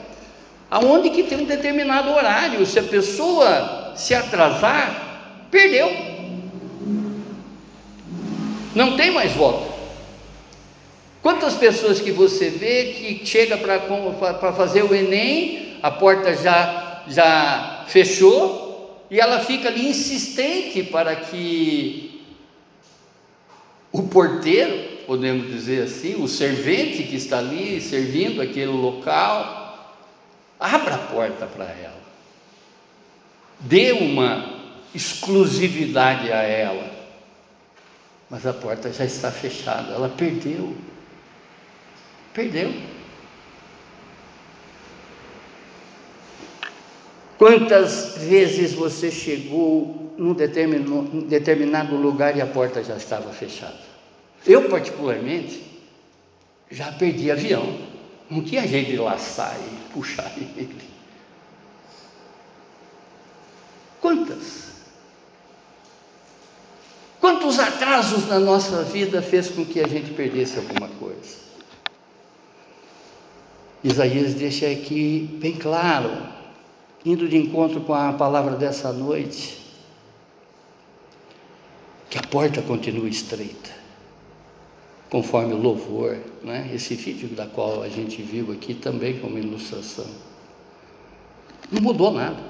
aonde 0.69 1.09
que 1.09 1.23
tem 1.23 1.39
um 1.39 1.45
determinado 1.45 2.09
horário, 2.11 2.65
se 2.65 2.79
a 2.79 2.83
pessoa 2.83 3.93
se 3.95 4.13
atrasar, 4.13 5.47
perdeu. 5.51 5.89
Não 8.73 8.95
tem 8.95 9.11
mais 9.11 9.33
volta. 9.33 9.70
Quantas 11.21 11.53
pessoas 11.53 12.01
que 12.01 12.11
você 12.11 12.49
vê 12.49 12.93
que 12.93 13.25
chega 13.25 13.57
para 13.57 14.53
fazer 14.53 14.83
o 14.83 14.93
Enem, 14.93 15.77
a 15.83 15.91
porta 15.91 16.35
já, 16.35 17.03
já 17.07 17.85
fechou, 17.87 19.05
e 19.09 19.19
ela 19.19 19.39
fica 19.39 19.67
ali 19.67 19.87
insistente 19.87 20.81
para 20.83 21.15
que 21.15 22.23
o 23.91 24.03
porteiro, 24.03 25.03
podemos 25.05 25.47
dizer 25.47 25.83
assim, 25.83 26.15
o 26.15 26.27
servente 26.27 27.03
que 27.03 27.17
está 27.17 27.37
ali 27.37 27.79
servindo 27.81 28.41
aquele 28.41 28.71
local, 28.71 29.97
abra 30.59 30.95
a 30.95 30.99
porta 30.99 31.45
para 31.45 31.65
ela, 31.65 32.01
dê 33.59 33.91
uma 33.91 34.59
exclusividade 34.95 36.31
a 36.31 36.41
ela, 36.41 36.89
mas 38.27 38.47
a 38.47 38.53
porta 38.53 38.91
já 38.91 39.05
está 39.05 39.29
fechada, 39.29 39.93
ela 39.93 40.09
perdeu. 40.09 40.75
Perdeu. 42.33 42.73
Quantas 47.37 48.17
vezes 48.19 48.73
você 48.73 49.09
chegou 49.09 50.13
num 50.17 50.33
determinado 50.33 51.95
lugar 51.95 52.37
e 52.37 52.41
a 52.41 52.45
porta 52.45 52.83
já 52.83 52.95
estava 52.95 53.31
fechada? 53.33 53.79
Eu, 54.45 54.69
particularmente, 54.69 55.63
já 56.69 56.91
perdi 56.91 57.31
avião. 57.31 57.79
Não 58.29 58.43
tinha 58.43 58.65
jeito 58.67 58.91
de 58.91 58.97
laçar 58.97 59.57
e 59.59 59.93
puxar 59.93 60.31
ele. 60.37 60.69
Quantas? 63.99 64.71
Quantos 67.19 67.59
atrasos 67.59 68.27
na 68.27 68.39
nossa 68.39 68.83
vida 68.83 69.21
fez 69.21 69.49
com 69.49 69.65
que 69.65 69.79
a 69.79 69.87
gente 69.87 70.11
perdesse 70.11 70.57
alguma 70.57 70.87
coisa? 70.87 71.50
Isaías 73.83 74.35
deixa 74.35 74.69
aqui 74.69 75.27
bem 75.41 75.55
claro, 75.55 76.11
indo 77.03 77.27
de 77.27 77.35
encontro 77.35 77.81
com 77.81 77.93
a 77.93 78.13
palavra 78.13 78.55
dessa 78.55 78.93
noite, 78.93 79.59
que 82.07 82.17
a 82.17 82.21
porta 82.21 82.61
continua 82.61 83.09
estreita, 83.09 83.71
conforme 85.09 85.53
o 85.53 85.57
louvor, 85.57 86.17
né? 86.43 86.69
esse 86.73 86.93
vídeo 86.93 87.29
da 87.29 87.47
qual 87.47 87.81
a 87.81 87.89
gente 87.89 88.21
viu 88.21 88.51
aqui 88.51 88.75
também 88.75 89.17
como 89.19 89.39
ilustração. 89.39 90.07
Não 91.71 91.81
mudou 91.81 92.11
nada, 92.11 92.43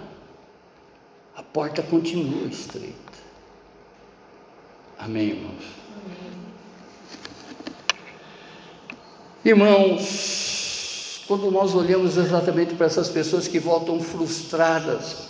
a 1.35 1.43
porta 1.43 1.81
continua 1.81 2.47
estreita. 2.47 2.95
Amém, 4.99 5.29
irmãos? 5.29 5.63
Amém. 5.95 6.41
Irmãos, 9.43 10.70
quando 11.31 11.49
nós 11.49 11.73
olhamos 11.73 12.17
exatamente 12.17 12.73
para 12.73 12.87
essas 12.87 13.07
pessoas 13.07 13.47
que 13.47 13.57
voltam 13.57 14.01
frustradas 14.01 15.29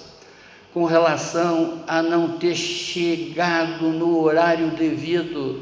com 0.74 0.86
relação 0.86 1.84
a 1.88 2.02
não 2.02 2.40
ter 2.40 2.56
chegado 2.56 3.90
no 3.90 4.20
horário 4.20 4.72
devido 4.72 5.62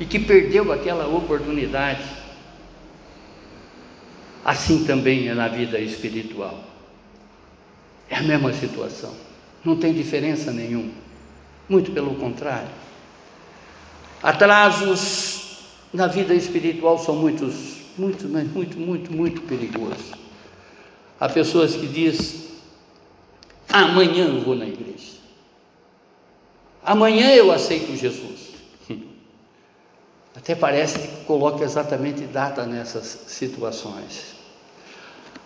e 0.00 0.04
que 0.04 0.18
perdeu 0.18 0.72
aquela 0.72 1.06
oportunidade, 1.06 2.02
assim 4.44 4.82
também 4.82 5.28
é 5.28 5.34
na 5.34 5.46
vida 5.46 5.78
espiritual. 5.78 6.58
É 8.10 8.16
a 8.16 8.22
mesma 8.24 8.52
situação, 8.52 9.14
não 9.64 9.76
tem 9.76 9.94
diferença 9.94 10.50
nenhuma, 10.50 10.90
muito 11.68 11.92
pelo 11.92 12.16
contrário. 12.16 12.66
Atrasos 14.20 15.60
na 15.92 16.08
vida 16.08 16.34
espiritual 16.34 16.98
são 16.98 17.14
muitos, 17.14 17.73
muito, 17.96 18.28
muito, 18.28 18.78
muito, 18.78 19.12
muito 19.12 19.40
perigosos. 19.42 20.12
Há 21.18 21.28
pessoas 21.28 21.74
que 21.74 21.86
dizem: 21.86 22.50
amanhã 23.68 24.26
eu 24.26 24.40
vou 24.40 24.54
na 24.54 24.66
igreja, 24.66 25.18
amanhã 26.82 27.30
eu 27.32 27.52
aceito 27.52 27.96
Jesus. 27.96 28.54
Até 30.36 30.54
parece 30.54 30.98
que 30.98 31.24
coloca 31.24 31.62
exatamente 31.64 32.22
data 32.24 32.66
nessas 32.66 33.06
situações. 33.28 34.34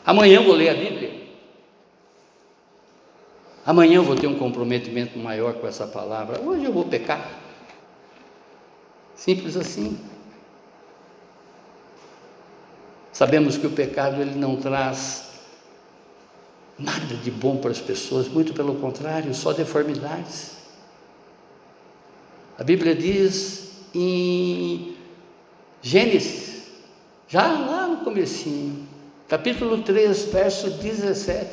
Amanhã 0.05 0.37
eu 0.37 0.45
vou 0.45 0.55
ler 0.55 0.71
a 0.71 0.75
Bíblia. 0.75 1.29
Amanhã 3.67 3.97
eu 3.97 4.03
vou 4.03 4.17
ter 4.17 4.27
um 4.27 4.39
comprometimento 4.39 5.19
maior 5.19 5.53
com 5.53 5.67
essa 5.67 5.87
palavra. 5.87 6.41
Hoje 6.41 6.65
eu 6.65 6.73
vou 6.73 6.87
pecar. 6.87 7.39
Simples 9.15 9.59
assim. 9.59 9.99
Sabemos 13.19 13.57
que 13.57 13.67
o 13.67 13.71
pecado 13.71 14.23
ele 14.23 14.37
não 14.37 14.55
traz 14.55 15.31
nada 16.79 17.17
de 17.17 17.33
bom 17.33 17.57
para 17.57 17.73
as 17.73 17.81
pessoas, 17.81 18.29
muito 18.29 18.55
pelo 18.55 18.77
contrário, 18.77 19.35
só 19.35 19.53
deformidades. 19.53 20.53
A 22.57 22.63
Bíblia 22.63 22.95
diz 22.95 23.73
em 23.93 24.95
Gênesis, 25.83 26.69
já 27.27 27.43
lá 27.43 27.89
no 27.89 28.05
comecinho, 28.05 28.87
capítulo 29.27 29.83
3, 29.83 30.27
verso 30.27 30.71
17, 30.71 31.51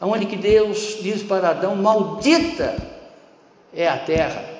onde 0.00 0.24
que 0.24 0.36
Deus 0.36 0.98
diz 1.02 1.20
para 1.24 1.50
Adão: 1.50 1.74
Maldita 1.74 2.76
é 3.72 3.88
a 3.88 3.98
terra. 3.98 4.53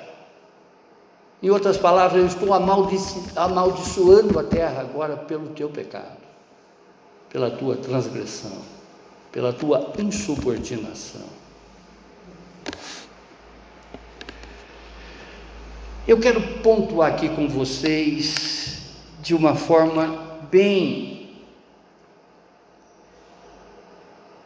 Em 1.43 1.49
outras 1.49 1.77
palavras, 1.77 2.21
eu 2.21 2.27
estou 2.27 2.53
amaldiçoando 2.53 4.39
a 4.39 4.43
terra 4.43 4.81
agora 4.81 5.17
pelo 5.17 5.49
teu 5.49 5.69
pecado, 5.69 6.17
pela 7.29 7.51
tua 7.51 7.75
transgressão, 7.75 8.57
pela 9.31 9.53
tua 9.53 9.93
insubordinação. 9.99 11.25
Eu 16.07 16.19
quero 16.19 16.39
pontuar 16.59 17.13
aqui 17.13 17.29
com 17.29 17.47
vocês 17.47 18.79
de 19.21 19.33
uma 19.33 19.55
forma 19.55 20.39
bem 20.51 21.15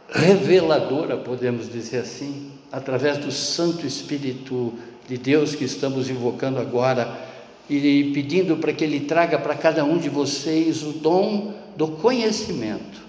reveladora, 0.09 1.17
podemos 1.17 1.69
dizer 1.69 1.99
assim, 1.99 2.51
através 2.71 3.17
do 3.17 3.31
Santo 3.31 3.85
Espírito 3.85 4.73
de 5.09 5.17
Deus 5.17 5.55
que 5.55 5.63
estamos 5.63 6.07
invocando 6.07 6.59
agora 6.59 7.19
e 7.67 8.11
pedindo 8.13 8.57
para 8.57 8.71
que 8.71 8.83
Ele 8.83 8.99
traga 8.99 9.39
para 9.39 9.55
cada 9.55 9.83
um 9.83 9.97
de 9.97 10.07
vocês 10.07 10.83
o 10.83 10.93
dom 10.93 11.55
do 11.75 11.87
conhecimento, 11.87 13.01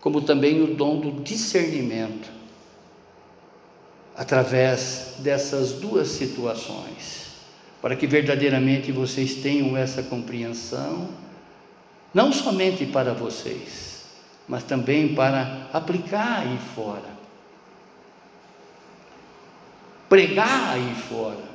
como 0.00 0.22
também 0.22 0.62
o 0.62 0.74
dom 0.74 1.00
do 1.00 1.22
discernimento, 1.22 2.30
através 4.16 5.16
dessas 5.18 5.72
duas 5.72 6.08
situações, 6.08 7.34
para 7.82 7.94
que 7.94 8.06
verdadeiramente 8.06 8.90
vocês 8.90 9.34
tenham 9.34 9.76
essa 9.76 10.02
compreensão, 10.02 11.08
não 12.14 12.32
somente 12.32 12.86
para 12.86 13.12
vocês, 13.12 14.04
mas 14.48 14.64
também 14.64 15.14
para 15.14 15.68
aplicar 15.74 16.40
aí 16.40 16.58
fora. 16.74 17.13
Pregar 20.08 20.74
aí 20.74 20.94
fora. 21.08 21.54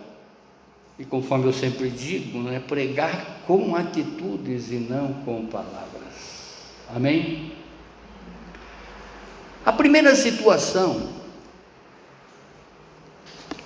E 0.97 1.05
conforme 1.05 1.45
eu 1.45 1.53
sempre 1.53 1.89
digo, 1.89 2.39
não 2.39 2.51
é 2.51 2.59
pregar 2.59 3.43
com 3.47 3.75
atitudes 3.75 4.69
e 4.69 4.75
não 4.75 5.13
com 5.25 5.45
palavras. 5.45 6.59
Amém? 6.93 7.53
A 9.65 9.71
primeira 9.71 10.15
situação 10.15 11.19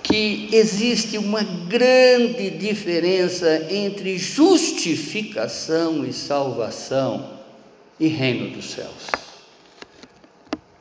que 0.02 0.48
existe 0.52 1.18
uma 1.18 1.42
grande 1.42 2.50
diferença 2.50 3.66
entre 3.68 4.16
justificação 4.18 6.04
e 6.04 6.12
salvação 6.12 7.40
e 7.98 8.06
reino 8.06 8.54
dos 8.54 8.70
céus. 8.70 9.08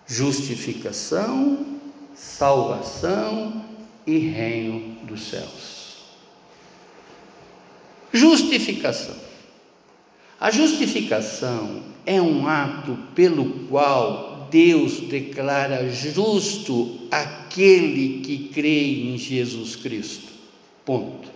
Justificação, 0.06 1.66
salvação 2.14 3.64
e 4.06 4.18
reino 4.18 4.96
dos 5.04 5.22
céus. 5.24 5.98
Justificação. 8.12 9.16
A 10.40 10.52
justificação 10.52 11.84
é 12.06 12.22
um 12.22 12.48
ato 12.48 12.98
pelo 13.16 13.68
qual 13.68 14.48
Deus 14.52 15.00
declara 15.00 15.90
justo 15.90 17.08
aquele 17.10 18.20
que 18.22 18.50
crê 18.50 19.06
em 19.06 19.18
Jesus 19.18 19.76
Cristo. 19.76 20.28
Ponto. 20.86 21.30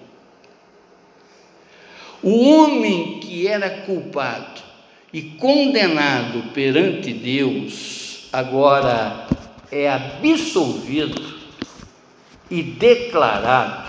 O 2.21 2.49
homem 2.49 3.19
que 3.19 3.47
era 3.47 3.69
culpado 3.69 4.62
e 5.13 5.21
condenado 5.21 6.51
perante 6.51 7.13
Deus, 7.13 8.27
agora 8.34 9.27
é 9.71 9.89
absolvido 9.89 11.37
e 12.49 12.62
declarado 12.63 13.88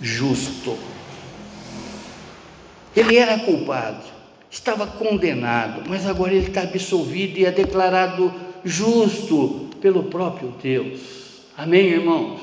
justo. 0.00 0.78
Ele 2.96 3.16
era 3.16 3.38
culpado, 3.38 4.04
estava 4.50 4.86
condenado, 4.86 5.82
mas 5.88 6.06
agora 6.06 6.32
ele 6.32 6.48
está 6.48 6.62
absolvido 6.62 7.38
e 7.38 7.44
é 7.44 7.50
declarado 7.50 8.32
justo 8.64 9.68
pelo 9.80 10.04
próprio 10.04 10.54
Deus. 10.60 11.00
Amém, 11.56 11.86
irmãos? 11.86 12.40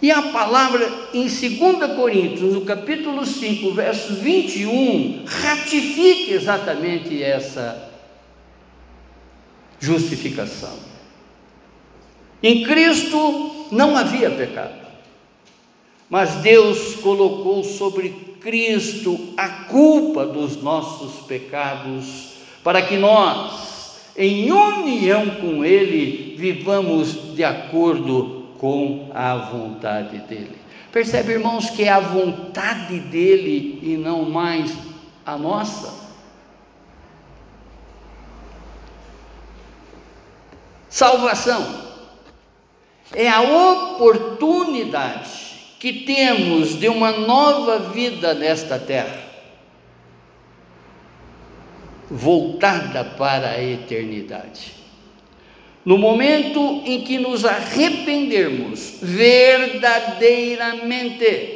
E 0.00 0.10
a 0.10 0.22
palavra 0.30 1.08
em 1.14 1.22
2 1.26 1.96
Coríntios, 1.96 2.52
no 2.52 2.60
capítulo 2.62 3.24
5, 3.24 3.72
verso 3.72 4.14
21, 4.14 5.24
ratifica 5.24 6.34
exatamente 6.34 7.22
essa 7.22 7.90
justificação. 9.80 10.95
Em 12.46 12.62
Cristo 12.62 13.66
não 13.72 13.96
havia 13.96 14.30
pecado, 14.30 14.86
mas 16.08 16.36
Deus 16.36 16.94
colocou 16.94 17.64
sobre 17.64 18.10
Cristo 18.40 19.18
a 19.36 19.48
culpa 19.64 20.24
dos 20.24 20.62
nossos 20.62 21.26
pecados, 21.26 22.34
para 22.62 22.82
que 22.82 22.96
nós, 22.96 24.12
em 24.16 24.52
união 24.52 25.28
com 25.40 25.64
Ele, 25.64 26.36
vivamos 26.38 27.34
de 27.34 27.42
acordo 27.42 28.46
com 28.58 29.10
a 29.12 29.34
vontade 29.34 30.18
dele. 30.18 30.56
Percebe, 30.92 31.32
irmãos, 31.32 31.68
que 31.70 31.82
é 31.82 31.88
a 31.88 31.98
vontade 31.98 33.00
dele 33.00 33.80
e 33.82 33.96
não 33.96 34.22
mais 34.22 34.72
a 35.26 35.36
nossa? 35.36 36.06
Salvação 40.88 41.85
é 43.14 43.28
a 43.28 43.40
oportunidade 43.40 45.46
que 45.78 45.92
temos 45.92 46.76
de 46.78 46.88
uma 46.88 47.12
nova 47.12 47.90
vida 47.90 48.32
nesta 48.34 48.76
terra, 48.78 49.24
voltada 52.10 53.04
para 53.04 53.50
a 53.50 53.62
eternidade. 53.62 54.74
No 55.84 55.98
momento 55.98 56.82
em 56.84 57.02
que 57.02 57.18
nos 57.18 57.44
arrependermos 57.44 58.96
verdadeiramente, 59.00 61.54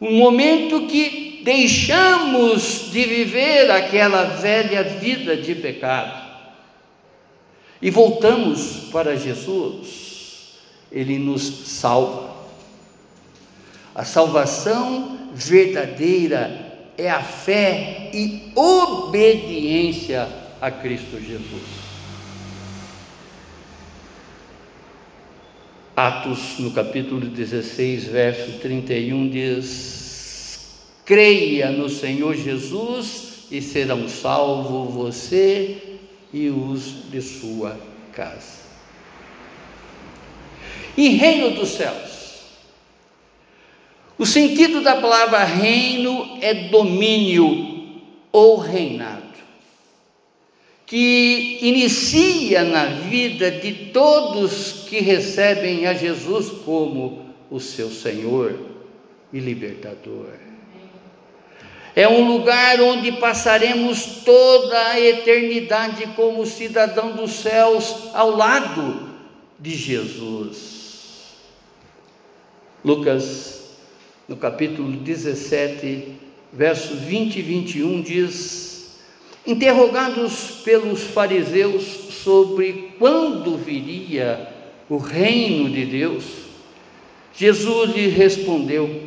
o 0.00 0.10
momento 0.10 0.86
que 0.86 1.42
deixamos 1.44 2.90
de 2.90 3.04
viver 3.04 3.70
aquela 3.70 4.24
velha 4.24 4.82
vida 4.82 5.36
de 5.36 5.54
pecado 5.54 6.33
e 7.84 7.90
voltamos 7.90 8.88
para 8.90 9.14
Jesus, 9.14 10.54
Ele 10.90 11.18
nos 11.18 11.42
salva. 11.42 12.34
A 13.94 14.02
salvação 14.06 15.28
verdadeira 15.34 16.88
é 16.96 17.10
a 17.10 17.22
fé 17.22 18.10
e 18.14 18.50
obediência 18.54 20.26
a 20.62 20.70
Cristo 20.70 21.20
Jesus. 21.20 21.62
Atos, 25.94 26.58
no 26.60 26.70
capítulo 26.70 27.26
16, 27.26 28.04
verso 28.04 28.60
31, 28.60 29.28
diz: 29.28 30.80
Creia 31.04 31.70
no 31.70 31.90
Senhor 31.90 32.34
Jesus 32.34 33.46
e 33.50 33.60
serão 33.60 34.08
salvos 34.08 34.94
você 34.94 35.93
e 36.34 36.50
os 36.50 37.10
de 37.12 37.22
sua 37.22 37.78
casa. 38.12 38.64
em 40.96 41.10
reino 41.10 41.50
dos 41.52 41.70
céus. 41.70 42.42
O 44.18 44.26
sentido 44.26 44.80
da 44.80 44.96
palavra 44.96 45.42
reino 45.44 46.38
é 46.40 46.68
domínio 46.68 48.02
ou 48.30 48.58
reinado, 48.58 49.22
que 50.86 51.58
inicia 51.62 52.62
na 52.62 52.86
vida 52.86 53.50
de 53.50 53.90
todos 53.92 54.86
que 54.88 55.00
recebem 55.00 55.86
a 55.86 55.94
Jesus 55.94 56.50
como 56.64 57.34
o 57.50 57.58
seu 57.58 57.90
Senhor 57.90 58.56
e 59.32 59.40
libertador. 59.40 60.53
É 61.96 62.08
um 62.08 62.26
lugar 62.26 62.80
onde 62.80 63.12
passaremos 63.12 64.22
toda 64.24 64.88
a 64.88 65.00
eternidade 65.00 66.08
como 66.16 66.44
cidadão 66.44 67.12
dos 67.12 67.30
céus 67.34 68.08
ao 68.12 68.34
lado 68.36 69.10
de 69.60 69.76
Jesus. 69.76 71.34
Lucas, 72.84 73.76
no 74.28 74.36
capítulo 74.36 74.90
17, 74.90 76.16
versos 76.52 76.98
20 76.98 77.38
e 77.38 77.42
21, 77.42 78.02
diz: 78.02 78.98
Interrogados 79.46 80.62
pelos 80.64 81.02
fariseus 81.04 81.84
sobre 82.24 82.94
quando 82.98 83.56
viria 83.56 84.48
o 84.88 84.96
reino 84.96 85.70
de 85.70 85.86
Deus, 85.86 86.24
Jesus 87.36 87.94
lhe 87.94 88.08
respondeu: 88.08 89.03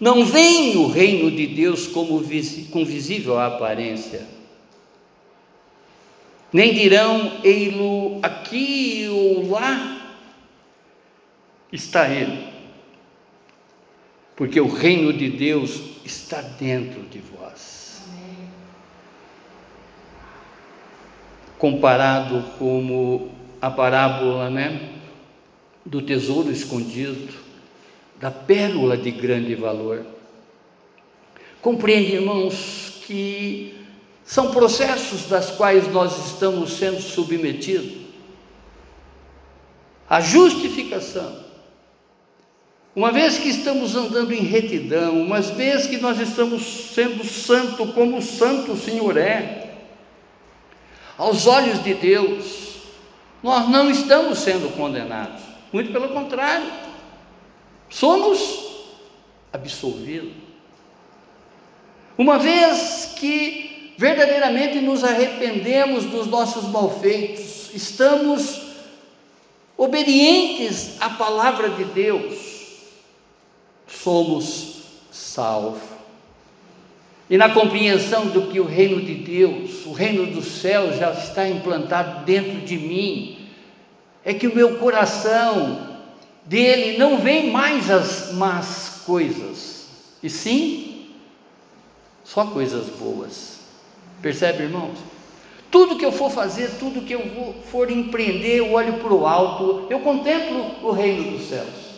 Não 0.00 0.24
vem 0.24 0.76
o 0.76 0.86
reino 0.86 1.30
de 1.30 1.46
Deus 1.46 1.86
como 1.86 2.22
com 2.70 2.84
visível 2.84 3.38
aparência. 3.38 4.26
Nem 6.52 6.72
dirão, 6.72 7.40
ei-lo 7.42 8.20
aqui 8.22 9.08
ou 9.10 9.50
lá, 9.50 10.16
está 11.72 12.08
ele. 12.08 12.46
Porque 14.36 14.60
o 14.60 14.72
reino 14.72 15.12
de 15.12 15.28
Deus 15.28 15.80
está 16.04 16.40
dentro 16.40 17.02
de 17.02 17.18
vós. 17.18 18.02
Comparado 21.58 22.44
como 22.58 23.32
a 23.60 23.68
parábola, 23.68 24.48
né? 24.48 24.98
do 25.88 26.02
tesouro 26.02 26.50
escondido, 26.50 27.32
da 28.20 28.30
pérola 28.30 28.96
de 28.96 29.10
grande 29.10 29.54
valor. 29.54 30.04
Compreende, 31.60 32.14
irmãos, 32.14 33.02
que 33.06 33.74
são 34.24 34.50
processos 34.50 35.26
das 35.26 35.50
quais 35.50 35.90
nós 35.92 36.26
estamos 36.26 36.72
sendo 36.74 37.00
submetidos. 37.00 38.08
A 40.08 40.20
justificação, 40.20 41.44
uma 42.94 43.12
vez 43.12 43.38
que 43.38 43.48
estamos 43.48 43.94
andando 43.94 44.32
em 44.32 44.42
retidão, 44.42 45.20
uma 45.20 45.40
vez 45.40 45.86
que 45.86 45.98
nós 45.98 46.18
estamos 46.18 46.92
sendo 46.94 47.24
santo 47.24 47.86
como 47.88 48.18
o 48.18 48.22
santo 48.22 48.76
Senhor 48.76 49.16
é, 49.16 49.74
aos 51.16 51.46
olhos 51.46 51.82
de 51.82 51.94
Deus, 51.94 52.78
nós 53.42 53.68
não 53.68 53.90
estamos 53.90 54.38
sendo 54.38 54.74
condenados. 54.76 55.42
Muito 55.72 55.92
pelo 55.92 56.08
contrário, 56.08 56.66
somos 57.88 58.68
absolvidos. 59.52 60.32
Uma 62.16 62.38
vez 62.38 63.14
que 63.16 63.94
verdadeiramente 63.96 64.80
nos 64.80 65.04
arrependemos 65.04 66.04
dos 66.04 66.26
nossos 66.26 66.64
malfeitos, 66.64 67.70
estamos 67.74 68.62
obedientes 69.76 70.96
à 71.00 71.10
palavra 71.10 71.70
de 71.70 71.84
Deus, 71.84 72.34
somos 73.86 74.82
salvos. 75.10 75.80
E 77.30 77.36
na 77.36 77.50
compreensão 77.50 78.26
do 78.28 78.46
que 78.48 78.58
o 78.58 78.64
reino 78.64 79.02
de 79.02 79.14
Deus, 79.14 79.84
o 79.84 79.92
reino 79.92 80.26
dos 80.26 80.46
céus 80.46 80.96
já 80.96 81.12
está 81.12 81.46
implantado 81.46 82.24
dentro 82.24 82.60
de 82.60 82.76
mim, 82.76 83.48
é 84.24 84.32
que 84.32 84.46
o 84.46 84.54
meu 84.54 84.78
coração 84.78 85.87
dele 86.48 86.96
não 86.96 87.18
vem 87.18 87.50
mais 87.50 87.90
as 87.90 88.32
más 88.32 89.02
coisas, 89.04 89.86
e 90.22 90.30
sim 90.30 91.10
só 92.24 92.46
coisas 92.46 92.86
boas. 92.86 93.58
Percebe, 94.22 94.64
irmãos? 94.64 94.98
Tudo 95.70 95.98
que 95.98 96.04
eu 96.04 96.10
for 96.10 96.30
fazer, 96.30 96.78
tudo 96.78 97.02
que 97.02 97.12
eu 97.12 97.54
for 97.70 97.90
empreender, 97.90 98.56
eu 98.56 98.72
olho 98.72 98.94
para 98.94 99.12
o 99.12 99.26
alto, 99.26 99.86
eu 99.90 100.00
contemplo 100.00 100.74
o 100.82 100.90
reino 100.90 101.32
dos 101.32 101.48
céus. 101.48 101.88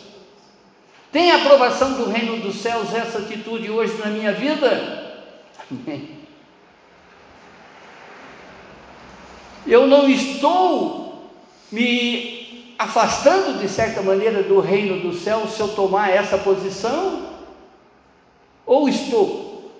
Tem 1.11 1.31
aprovação 1.31 1.93
do 1.93 2.09
reino 2.09 2.41
dos 2.41 2.57
céus 2.57 2.93
essa 2.93 3.19
atitude 3.19 3.69
hoje 3.71 3.97
na 3.97 4.07
minha 4.07 4.33
vida? 4.33 5.23
Amém. 5.71 6.19
Eu 9.65 9.87
não 9.87 10.09
estou 10.09 11.31
me 11.71 12.40
afastando 12.81 13.59
de 13.59 13.69
certa 13.69 14.01
maneira 14.01 14.41
do 14.41 14.59
reino 14.59 15.01
do 15.01 15.15
céu 15.15 15.47
se 15.47 15.59
eu 15.59 15.67
tomar 15.67 16.09
essa 16.09 16.35
posição? 16.35 17.29
Ou 18.65 18.89
estou? 18.89 19.71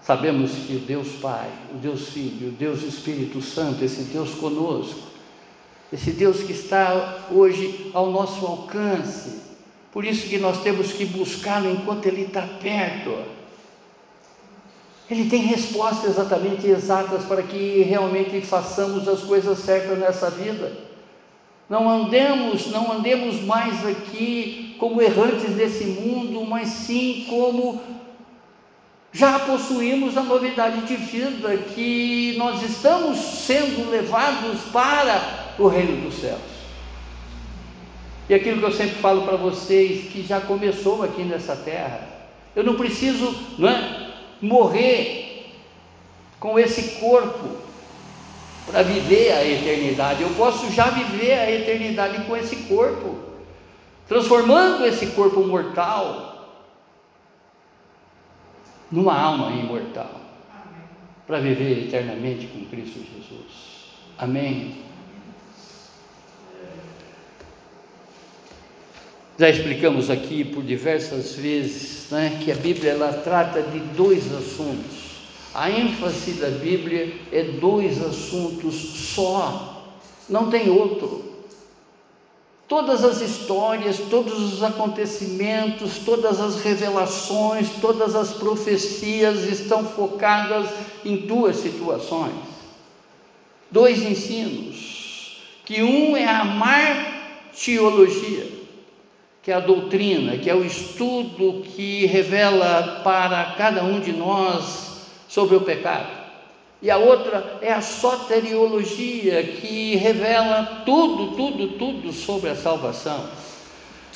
Sabemos 0.00 0.52
que 0.52 0.76
o 0.76 0.80
Deus 0.80 1.08
Pai, 1.20 1.50
o 1.74 1.76
Deus 1.76 2.08
Filho, 2.08 2.48
o 2.48 2.52
Deus 2.52 2.82
Espírito 2.82 3.42
Santo, 3.42 3.84
esse 3.84 4.04
Deus 4.04 4.34
conosco, 4.34 5.00
esse 5.92 6.10
Deus 6.10 6.42
que 6.42 6.52
está 6.52 7.26
hoje 7.30 7.90
ao 7.92 8.10
nosso 8.10 8.46
alcance, 8.46 9.42
por 9.92 10.06
isso 10.06 10.26
que 10.26 10.38
nós 10.38 10.62
temos 10.62 10.92
que 10.92 11.04
buscá-lo 11.04 11.70
enquanto 11.70 12.06
Ele 12.06 12.22
está 12.22 12.42
perto 12.42 13.33
ele 15.10 15.28
tem 15.28 15.42
respostas 15.42 16.10
exatamente 16.10 16.66
exatas 16.66 17.24
para 17.24 17.42
que 17.42 17.82
realmente 17.82 18.40
façamos 18.40 19.06
as 19.06 19.20
coisas 19.20 19.58
certas 19.58 19.98
nessa 19.98 20.30
vida. 20.30 20.72
Não 21.68 21.88
andemos, 21.88 22.66
não 22.70 22.92
andemos 22.92 23.40
mais 23.42 23.86
aqui 23.86 24.76
como 24.78 25.00
errantes 25.00 25.54
desse 25.54 25.84
mundo, 25.84 26.44
mas 26.44 26.68
sim 26.68 27.26
como 27.28 27.80
já 29.12 29.38
possuímos 29.38 30.16
a 30.16 30.22
novidade 30.22 30.86
de 30.86 30.96
vida, 30.96 31.56
que 31.56 32.34
nós 32.36 32.62
estamos 32.62 33.18
sendo 33.18 33.88
levados 33.90 34.60
para 34.72 35.54
o 35.58 35.68
reino 35.68 36.02
dos 36.02 36.14
céus. 36.20 36.40
E 38.28 38.34
aquilo 38.34 38.58
que 38.58 38.64
eu 38.64 38.72
sempre 38.72 38.96
falo 38.96 39.22
para 39.22 39.36
vocês, 39.36 40.10
que 40.10 40.22
já 40.22 40.40
começou 40.40 41.02
aqui 41.02 41.22
nessa 41.22 41.54
terra, 41.54 42.08
eu 42.56 42.64
não 42.64 42.74
preciso, 42.74 43.34
não 43.58 43.68
é? 43.68 44.03
Morrer 44.44 45.54
com 46.38 46.58
esse 46.58 47.00
corpo 47.00 47.56
para 48.66 48.82
viver 48.82 49.32
a 49.32 49.44
eternidade. 49.46 50.22
Eu 50.22 50.30
posso 50.30 50.70
já 50.70 50.90
viver 50.90 51.32
a 51.32 51.50
eternidade 51.50 52.24
com 52.24 52.36
esse 52.36 52.56
corpo, 52.64 53.18
transformando 54.06 54.86
esse 54.86 55.08
corpo 55.08 55.40
mortal 55.40 56.32
numa 58.90 59.18
alma 59.18 59.50
imortal, 59.50 60.20
para 61.26 61.40
viver 61.40 61.86
eternamente 61.86 62.46
com 62.46 62.64
Cristo 62.66 63.00
Jesus. 63.00 63.88
Amém. 64.18 64.83
Já 69.36 69.50
explicamos 69.50 70.10
aqui 70.10 70.44
por 70.44 70.62
diversas 70.62 71.34
vezes 71.34 72.08
né, 72.08 72.40
que 72.44 72.52
a 72.52 72.54
Bíblia 72.54 72.92
ela 72.92 73.12
trata 73.12 73.62
de 73.62 73.80
dois 73.80 74.32
assuntos. 74.32 74.94
A 75.52 75.68
ênfase 75.68 76.34
da 76.34 76.50
Bíblia 76.50 77.12
é 77.32 77.42
dois 77.42 78.00
assuntos 78.00 78.76
só, 79.14 79.90
não 80.28 80.50
tem 80.50 80.70
outro. 80.70 81.34
Todas 82.68 83.04
as 83.04 83.20
histórias, 83.20 83.98
todos 84.08 84.52
os 84.52 84.62
acontecimentos, 84.62 85.98
todas 85.98 86.40
as 86.40 86.62
revelações, 86.62 87.68
todas 87.80 88.14
as 88.14 88.34
profecias 88.34 89.42
estão 89.44 89.84
focadas 89.84 90.70
em 91.04 91.16
duas 91.16 91.56
situações, 91.56 92.36
dois 93.70 94.02
ensinos, 94.02 95.40
que 95.64 95.82
um 95.82 96.16
é 96.16 96.26
a 96.26 96.44
martiologia, 96.44 98.53
que 99.44 99.50
é 99.50 99.54
a 99.54 99.60
doutrina, 99.60 100.38
que 100.38 100.48
é 100.48 100.54
o 100.54 100.64
estudo 100.64 101.62
que 101.76 102.06
revela 102.06 103.02
para 103.04 103.54
cada 103.58 103.84
um 103.84 104.00
de 104.00 104.10
nós 104.10 105.02
sobre 105.28 105.54
o 105.54 105.60
pecado. 105.60 106.08
E 106.80 106.90
a 106.90 106.96
outra 106.96 107.58
é 107.60 107.70
a 107.70 107.82
soteriologia, 107.82 109.42
que 109.42 109.96
revela 109.96 110.82
tudo, 110.86 111.36
tudo, 111.36 111.68
tudo 111.78 112.10
sobre 112.10 112.50
a 112.50 112.56
salvação. 112.56 113.28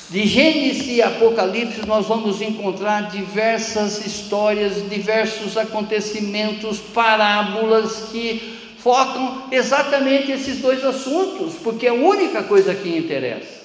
De 0.09 0.25
Gênesis 0.25 0.87
e 0.87 1.01
Apocalipse 1.03 1.85
nós 1.85 2.07
vamos 2.07 2.41
encontrar 2.41 3.11
diversas 3.11 4.03
histórias, 4.03 4.89
diversos 4.89 5.55
acontecimentos, 5.57 6.79
parábolas 6.79 8.09
que 8.11 8.57
focam 8.79 9.43
exatamente 9.51 10.31
esses 10.31 10.59
dois 10.59 10.83
assuntos, 10.83 11.53
porque 11.63 11.85
é 11.85 11.89
a 11.89 11.93
única 11.93 12.41
coisa 12.41 12.73
que 12.73 12.89
interessa. 12.89 13.58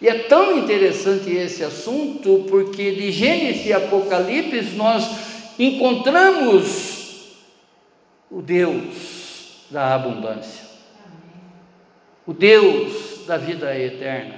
E 0.00 0.08
é 0.08 0.14
tão 0.14 0.56
interessante 0.56 1.30
esse 1.30 1.64
assunto, 1.64 2.46
porque 2.48 2.92
de 2.92 3.10
Gênesis 3.10 3.66
e 3.66 3.72
Apocalipse 3.72 4.76
nós 4.76 5.08
encontramos 5.58 7.34
o 8.30 8.40
Deus 8.40 9.64
da 9.70 9.94
abundância, 9.94 10.66
o 12.26 12.32
Deus 12.32 13.26
da 13.26 13.36
vida 13.36 13.76
eterna. 13.76 14.36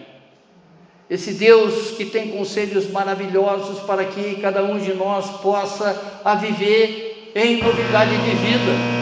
Esse 1.10 1.34
Deus 1.34 1.90
que 1.96 2.04
tem 2.04 2.30
conselhos 2.30 2.88
maravilhosos 2.90 3.80
para 3.80 4.04
que 4.04 4.36
cada 4.36 4.62
um 4.62 4.78
de 4.78 4.94
nós 4.94 5.28
possa 5.40 6.20
a 6.24 6.36
viver 6.36 7.32
em 7.34 7.62
novidade 7.62 8.16
de 8.16 8.30
vida. 8.30 8.99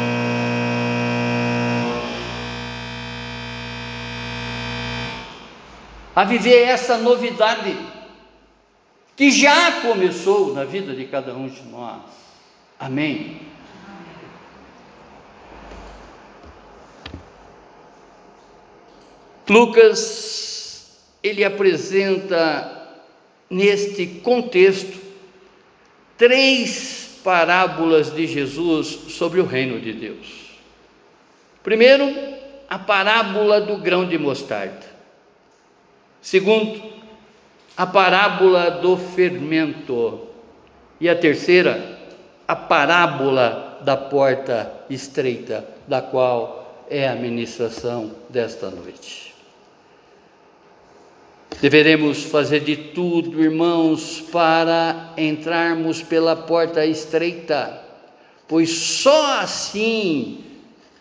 A 6.18 6.24
viver 6.24 6.62
essa 6.62 6.98
novidade 6.98 7.76
que 9.14 9.30
já 9.30 9.82
começou 9.82 10.52
na 10.52 10.64
vida 10.64 10.92
de 10.92 11.04
cada 11.04 11.32
um 11.32 11.46
de 11.46 11.62
nós. 11.62 12.02
Amém. 12.76 13.40
Lucas 19.48 20.98
ele 21.22 21.44
apresenta 21.44 22.98
neste 23.48 24.04
contexto 24.04 24.98
três 26.16 27.20
parábolas 27.22 28.12
de 28.12 28.26
Jesus 28.26 28.88
sobre 29.12 29.38
o 29.38 29.46
reino 29.46 29.80
de 29.80 29.92
Deus. 29.92 30.58
Primeiro, 31.62 32.12
a 32.68 32.76
parábola 32.76 33.60
do 33.60 33.76
grão 33.76 34.04
de 34.04 34.18
mostarda. 34.18 34.97
Segundo, 36.20 36.82
a 37.76 37.86
parábola 37.86 38.70
do 38.70 38.96
fermento. 38.96 40.26
E 41.00 41.08
a 41.08 41.14
terceira, 41.14 41.98
a 42.46 42.56
parábola 42.56 43.78
da 43.84 43.96
porta 43.96 44.72
estreita, 44.90 45.64
da 45.86 46.02
qual 46.02 46.84
é 46.90 47.08
a 47.08 47.14
ministração 47.14 48.10
desta 48.28 48.68
noite. 48.68 49.32
Deveremos 51.60 52.24
fazer 52.24 52.60
de 52.60 52.76
tudo, 52.76 53.42
irmãos, 53.42 54.20
para 54.32 55.12
entrarmos 55.16 56.02
pela 56.02 56.34
porta 56.34 56.84
estreita, 56.84 57.82
pois 58.46 58.70
só 58.70 59.40
assim 59.40 60.44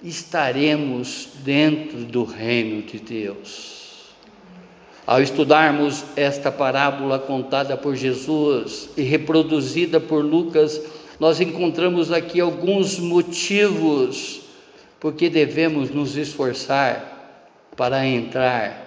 estaremos 0.04 1.30
dentro 1.44 2.06
do 2.06 2.24
reino 2.24 2.82
de 2.84 3.00
Deus. 3.00 3.87
Ao 5.08 5.22
estudarmos 5.22 6.04
esta 6.18 6.52
parábola 6.52 7.18
contada 7.18 7.78
por 7.78 7.96
Jesus 7.96 8.90
e 8.98 9.04
reproduzida 9.04 10.02
por 10.02 10.22
Lucas, 10.22 10.82
nós 11.18 11.40
encontramos 11.40 12.12
aqui 12.12 12.42
alguns 12.42 13.00
motivos 13.00 14.42
porque 15.00 15.30
devemos 15.30 15.92
nos 15.92 16.18
esforçar 16.18 17.40
para 17.78 18.06
entrar 18.06 18.86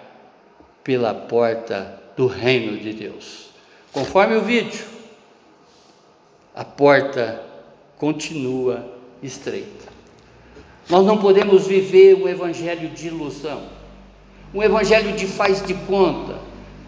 pela 0.85 1.15
porta 1.15 1.99
do 2.19 2.27
reino 2.27 2.77
de 2.77 2.93
Deus. 2.93 3.49
Conforme 3.91 4.37
o 4.37 4.43
vídeo, 4.43 4.85
a 6.55 6.67
porta 6.67 7.43
continua 7.97 8.85
estreita. 9.23 9.89
Nós 10.91 11.07
não 11.07 11.17
podemos 11.17 11.67
viver 11.67 12.15
um 12.15 12.29
evangelho 12.29 12.91
de 12.91 13.07
ilusão, 13.07 13.63
um 14.53 14.63
evangelho 14.63 15.13
de 15.13 15.27
faz 15.27 15.65
de 15.65 15.75
conta, 15.75 16.39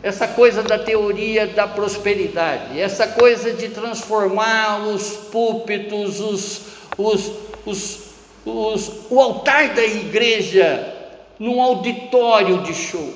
essa 0.03 0.27
coisa 0.27 0.63
da 0.63 0.79
teoria 0.79 1.47
da 1.47 1.67
prosperidade, 1.67 2.79
essa 2.81 3.07
coisa 3.07 3.53
de 3.53 3.69
transformar 3.69 4.89
os 4.89 5.11
púlpitos, 5.31 6.19
os, 6.19 6.61
os, 6.99 7.33
os, 7.65 8.01
os, 8.45 8.93
o 9.09 9.21
altar 9.21 9.75
da 9.75 9.85
igreja 9.85 10.93
num 11.39 11.63
auditório 11.63 12.63
de 12.63 12.75
show. 12.75 13.15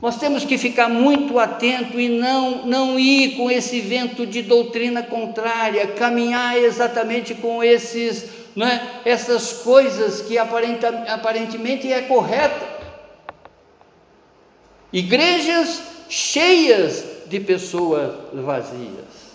Nós 0.00 0.16
temos 0.16 0.44
que 0.44 0.56
ficar 0.56 0.88
muito 0.88 1.38
atento 1.40 1.98
e 1.98 2.08
não, 2.08 2.64
não 2.64 2.98
ir 2.98 3.36
com 3.36 3.50
esse 3.50 3.80
vento 3.80 4.24
de 4.24 4.42
doutrina 4.42 5.02
contrária, 5.02 5.88
caminhar 5.88 6.56
exatamente 6.56 7.34
com 7.34 7.64
esses, 7.64 8.26
né, 8.54 9.00
essas 9.04 9.52
coisas 9.54 10.20
que 10.20 10.38
aparentemente 10.38 11.92
é 11.92 12.02
correta. 12.02 12.77
Igrejas 14.92 15.82
cheias 16.08 17.04
de 17.26 17.40
pessoas 17.40 18.12
vazias. 18.32 19.28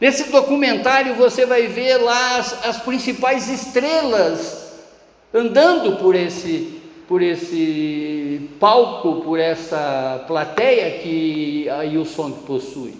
Nesse 0.00 0.30
documentário 0.30 1.14
você 1.14 1.46
vai 1.46 1.66
ver 1.66 1.98
lá 1.98 2.38
as, 2.38 2.66
as 2.66 2.78
principais 2.80 3.48
estrelas 3.48 4.72
andando 5.32 5.96
por 5.96 6.14
esse 6.14 6.82
por 7.06 7.20
esse 7.20 8.48
palco, 8.58 9.20
por 9.22 9.38
essa 9.38 10.24
plateia 10.26 10.98
que 11.00 11.68
a 11.68 12.04
Song 12.04 12.34
possui. 12.46 12.94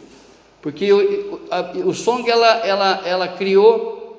Porque 0.60 0.92
o, 0.92 1.40
a, 1.50 1.60
o 1.86 1.94
Song 1.94 2.28
ela, 2.30 2.66
ela, 2.66 3.02
ela 3.06 3.28
criou, 3.28 4.18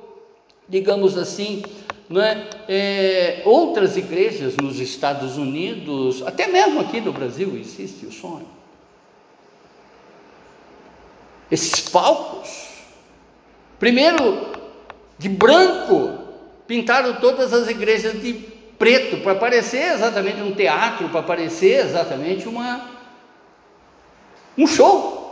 digamos 0.68 1.18
assim, 1.18 1.64
é? 2.12 2.50
É, 2.68 3.42
outras 3.46 3.98
igrejas 3.98 4.56
nos 4.58 4.80
Estados 4.80 5.38
Unidos, 5.38 6.22
até 6.26 6.48
mesmo 6.48 6.80
aqui 6.82 7.02
no 7.02 7.12
Brasil 7.12 7.58
existe 7.58 8.06
o 8.06 8.12
sonho. 8.12 8.48
Esses 11.50 11.80
palcos, 11.90 12.70
primeiro 13.80 14.52
de 15.18 15.30
branco, 15.30 16.20
pintaram 16.68 17.14
todas 17.20 17.54
as 17.54 17.68
igrejas 17.68 18.22
de 18.22 18.34
preto, 18.78 19.24
para 19.24 19.36
parecer 19.36 19.94
exatamente 19.94 20.42
um 20.42 20.54
teatro, 20.54 21.10
para 21.10 21.24
parecer 21.24 21.86
exatamente 21.86 22.48
uma 22.48 22.94
um 24.58 24.68
show. 24.68 25.25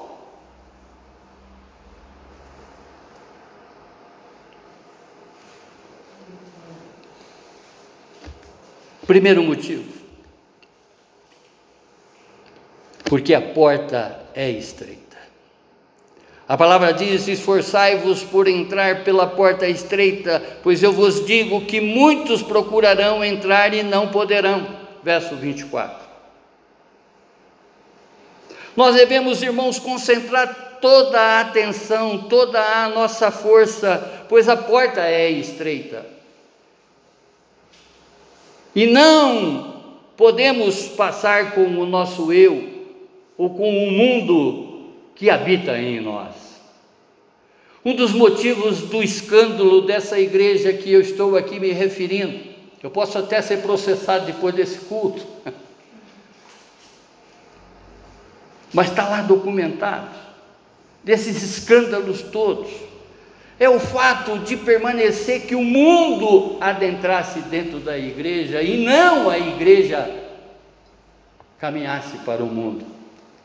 Primeiro 9.06 9.44
motivo, 9.44 9.92
porque 13.04 13.34
a 13.34 13.42
porta 13.42 14.20
é 14.34 14.50
estreita. 14.50 15.18
A 16.48 16.58
palavra 16.58 16.94
diz: 16.94 17.28
Esforçai-vos 17.28 18.24
por 18.24 18.48
entrar 18.48 19.04
pela 19.04 19.28
porta 19.28 19.68
estreita, 19.68 20.42
pois 20.62 20.82
eu 20.82 20.94
vos 20.94 21.26
digo 21.26 21.66
que 21.66 21.82
muitos 21.82 22.42
procurarão 22.42 23.24
entrar 23.24 23.74
e 23.74 23.84
não 23.84 24.08
poderão. 24.08 24.84
Verso 25.04 25.36
24. 25.36 26.04
Nós 28.76 28.96
devemos, 28.96 29.44
irmãos, 29.44 29.78
concentrar 29.80 30.80
toda 30.80 31.20
a 31.20 31.42
atenção, 31.42 32.28
toda 32.30 32.60
a 32.60 32.88
nossa 32.88 33.30
força, 33.32 34.26
pois 34.30 34.48
a 34.48 34.56
porta 34.56 35.02
é 35.02 35.30
estreita. 35.30 36.12
E 38.76 38.88
não 38.88 39.82
podemos 40.18 40.88
passar 40.90 41.54
com 41.54 41.66
o 41.66 41.86
nosso 41.86 42.34
eu 42.34 42.70
ou 43.38 43.50
com 43.52 43.70
o 43.70 43.92
mundo 43.92 44.92
que 45.16 45.30
habita 45.30 45.78
em 45.78 46.02
nós. 46.02 46.34
Um 47.86 47.96
dos 47.96 48.14
motivos 48.14 48.80
do 48.82 49.04
escândalo 49.04 49.82
dessa 49.82 50.20
igreja 50.20 50.72
que 50.72 50.91
eu 50.91 51.02
estou 51.02 51.36
aqui 51.36 51.60
me 51.60 51.72
referindo, 51.72 52.54
eu 52.82 52.89
posso 52.89 53.18
até 53.18 53.41
ser 53.41 53.58
processado 53.62 54.26
depois 54.26 54.56
desse 54.56 54.80
culto, 54.86 55.26
mas 58.74 58.89
está 58.89 59.08
lá 59.08 59.22
documentado, 59.22 60.10
desses 61.04 61.43
escândalos 61.43 62.22
todos, 62.22 62.72
é 63.60 63.70
o 63.70 63.80
fato 63.80 64.39
de 64.39 64.58
permanecer 64.58 65.41
que 65.41 65.56
o 65.56 65.64
mundo 65.64 66.58
adentrasse 66.60 67.39
dentro 67.41 67.80
da 67.80 67.97
igreja 67.97 68.62
e 68.62 68.84
não 68.84 69.30
a 69.30 69.38
igreja 69.38 70.10
caminhasse 71.60 72.18
para 72.20 72.43
o 72.43 72.47
mundo. 72.47 72.86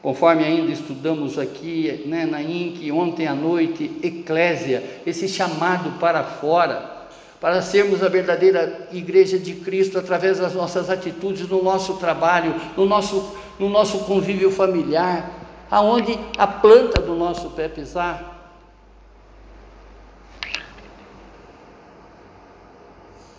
Conforme 0.02 0.44
ainda 0.44 0.72
estudamos 0.72 1.38
aqui 1.38 2.04
né, 2.06 2.24
na 2.24 2.40
INC, 2.40 2.90
ontem 2.92 3.26
à 3.26 3.34
noite, 3.34 3.98
Eclésia, 4.02 4.82
esse 5.04 5.28
chamado 5.28 5.98
para 5.98 6.22
fora, 6.22 6.98
para 7.40 7.60
sermos 7.62 8.02
a 8.02 8.08
verdadeira 8.08 8.88
igreja 8.92 9.38
de 9.38 9.54
Cristo 9.54 9.98
através 9.98 10.38
das 10.38 10.54
nossas 10.54 10.88
atitudes 10.88 11.48
no 11.48 11.62
nosso 11.62 11.94
trabalho, 11.94 12.54
no 12.76 12.86
nosso, 12.86 13.36
no 13.58 13.68
nosso 13.68 13.98
convívio 14.00 14.50
familiar, 14.50 15.30
aonde 15.70 16.18
a 16.36 16.46
planta 16.46 17.00
do 17.00 17.14
nosso 17.14 17.50
pé 17.50 17.68
pisar. 17.68 18.37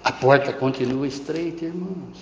A 0.10 0.12
porta 0.12 0.51
continua 0.51 1.05
estreita, 1.05 1.66
irmãos. 1.66 2.18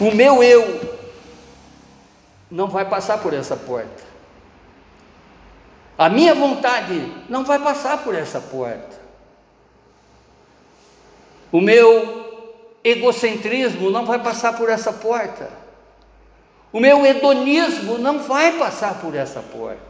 O 0.00 0.14
meu 0.14 0.40
eu 0.40 0.96
não 2.48 2.68
vai 2.68 2.88
passar 2.88 3.18
por 3.18 3.34
essa 3.34 3.56
porta. 3.56 4.04
A 5.98 6.08
minha 6.08 6.32
vontade 6.32 7.12
não 7.28 7.44
vai 7.44 7.58
passar 7.58 8.04
por 8.04 8.14
essa 8.14 8.40
porta. 8.40 9.00
O 11.50 11.60
meu 11.60 12.78
egocentrismo 12.84 13.90
não 13.90 14.06
vai 14.06 14.22
passar 14.22 14.56
por 14.56 14.68
essa 14.68 14.92
porta. 14.92 15.50
O 16.72 16.78
meu 16.78 17.04
hedonismo 17.04 17.98
não 17.98 18.20
vai 18.20 18.56
passar 18.56 19.00
por 19.00 19.16
essa 19.16 19.42
porta. 19.42 19.89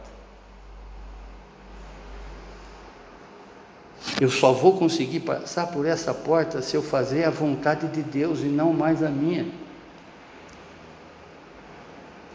Eu 4.19 4.29
só 4.29 4.51
vou 4.51 4.77
conseguir 4.77 5.21
passar 5.21 5.67
por 5.67 5.85
essa 5.85 6.13
porta 6.13 6.61
se 6.61 6.75
eu 6.75 6.81
fazer 6.81 7.23
a 7.23 7.29
vontade 7.29 7.87
de 7.87 8.01
Deus 8.01 8.39
e 8.39 8.45
não 8.45 8.73
mais 8.73 9.03
a 9.03 9.09
minha. 9.09 9.45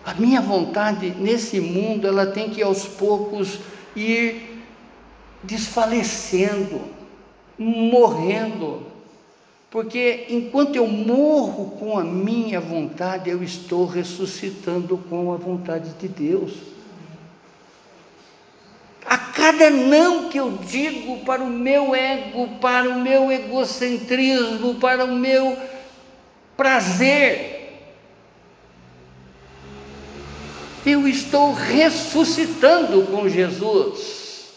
A 0.05 0.15
minha 0.15 0.41
vontade 0.41 1.11
nesse 1.19 1.61
mundo, 1.61 2.07
ela 2.07 2.27
tem 2.27 2.51
que 2.51 2.63
aos 2.63 2.85
poucos 2.87 3.59
ir 3.97 4.63
desfalecendo, 5.43 6.81
morrendo. 7.59 8.87
Porque 9.69 10.27
enquanto 10.31 10.77
eu 10.77 10.87
morro 10.87 11.73
com 11.73 11.99
a 11.99 12.05
minha 12.05 12.61
vontade, 12.61 13.29
eu 13.29 13.43
estou 13.43 13.85
ressuscitando 13.85 14.97
com 14.97 15.33
a 15.33 15.37
vontade 15.37 15.91
de 15.99 16.07
Deus. 16.07 16.76
A 19.07 19.17
cada 19.17 19.71
não 19.71 20.29
que 20.29 20.39
eu 20.39 20.51
digo 20.51 21.25
para 21.25 21.43
o 21.43 21.47
meu 21.47 21.95
ego, 21.95 22.49
para 22.61 22.89
o 22.89 23.01
meu 23.01 23.31
egocentrismo, 23.31 24.75
para 24.77 25.05
o 25.05 25.15
meu 25.15 25.57
prazer, 26.57 27.57
eu 30.85 31.07
estou 31.07 31.53
ressuscitando 31.53 33.03
com 33.07 33.29
Jesus 33.29 34.53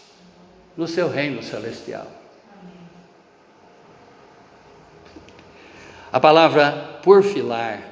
no 0.77 0.87
seu 0.87 1.09
reino 1.09 1.43
celestial. 1.43 2.07
A 6.11 6.19
palavra 6.19 6.99
porfilar, 7.03 7.83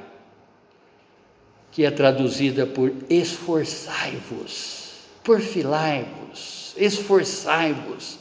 que 1.70 1.84
é 1.84 1.90
traduzida 1.90 2.66
por 2.66 2.92
esforçai-vos, 3.08 4.87
porfilai-vos, 5.28 6.74
esforçai-vos, 6.78 8.18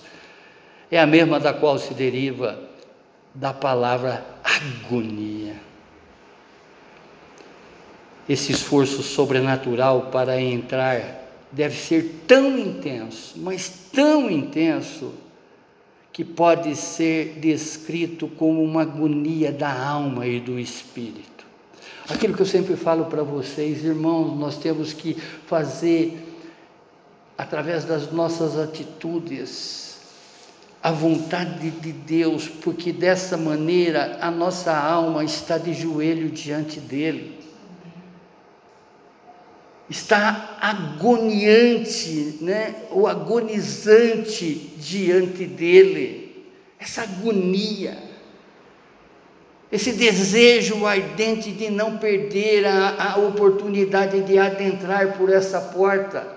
é 0.91 0.99
a 0.99 1.08
mesma 1.08 1.39
da 1.39 1.53
qual 1.53 1.80
se 1.80 1.93
deriva 1.93 2.60
da 3.34 3.53
palavra 3.53 4.26
agonia 4.43 5.68
esse 8.28 8.51
esforço 8.51 9.01
sobrenatural 9.01 10.10
para 10.12 10.39
entrar 10.41 11.24
deve 11.51 11.78
ser 11.78 12.24
tão 12.28 12.58
intenso, 12.60 13.36
mas 13.38 13.70
tão 13.91 14.30
intenso, 14.30 15.14
que 16.12 16.26
pode 16.26 16.76
ser 16.76 17.38
descrito 17.39 18.28
como 18.28 18.64
uma 18.64 18.82
agonia 18.82 19.51
da 19.51 19.72
alma 19.72 20.26
e 20.26 20.39
do 20.39 20.60
espírito. 20.60 21.45
Aquilo 22.10 22.34
que 22.34 22.41
eu 22.41 22.45
sempre 22.45 22.76
falo 22.76 23.05
para 23.05 23.22
vocês, 23.22 23.84
irmãos, 23.84 24.36
nós 24.36 24.58
temos 24.58 24.93
que 24.93 25.14
fazer, 25.14 26.26
através 27.38 27.85
das 27.85 28.11
nossas 28.11 28.57
atitudes, 28.57 29.97
a 30.81 30.91
vontade 30.91 31.69
de 31.69 31.91
Deus, 31.91 32.47
porque 32.47 32.91
dessa 32.91 33.38
maneira 33.38 34.17
a 34.21 34.31
nossa 34.31 34.75
alma 34.75 35.23
está 35.23 35.57
de 35.57 35.73
joelho 35.73 36.29
diante 36.29 36.79
dEle 36.79 37.38
está 39.89 40.57
agoniante, 40.59 42.38
né, 42.41 42.75
ou 42.91 43.07
agonizante 43.07 44.73
diante 44.77 45.45
dele. 45.45 46.45
Essa 46.79 47.03
agonia, 47.03 47.97
esse 49.71 49.93
desejo 49.93 50.85
ardente 50.85 51.51
de 51.51 51.69
não 51.69 51.97
perder 51.97 52.65
a, 52.65 53.13
a 53.13 53.17
oportunidade 53.17 54.21
de 54.21 54.38
adentrar 54.38 55.17
por 55.17 55.31
essa 55.31 55.59
porta. 55.59 56.36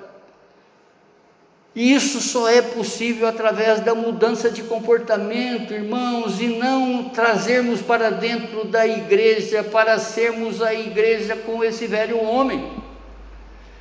E 1.75 1.95
isso 1.95 2.21
só 2.21 2.49
é 2.49 2.61
possível 2.61 3.29
através 3.29 3.81
da 3.81 3.95
mudança 3.95 4.51
de 4.51 4.63
comportamento, 4.63 5.73
irmãos, 5.73 6.41
e 6.41 6.49
não 6.49 7.11
trazermos 7.11 7.81
para 7.81 8.11
dentro 8.11 8.65
da 8.65 8.87
igreja 8.87 9.63
para 9.63 9.99
sermos 9.99 10.61
a 10.61 10.75
igreja 10.75 11.37
com 11.37 11.63
esse 11.63 11.87
velho 11.87 12.21
homem. 12.21 12.73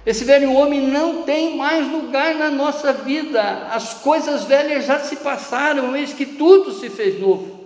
Esse 0.05 0.23
velho 0.23 0.53
homem 0.53 0.81
não 0.81 1.23
tem 1.23 1.57
mais 1.57 1.91
lugar 1.91 2.35
na 2.35 2.49
nossa 2.49 2.93
vida. 2.93 3.41
As 3.71 3.95
coisas 3.95 4.43
velhas 4.43 4.85
já 4.85 4.99
se 4.99 5.17
passaram, 5.17 5.95
eis 5.95 6.13
que 6.13 6.25
tudo 6.25 6.71
se 6.71 6.89
fez 6.89 7.19
novo. 7.19 7.58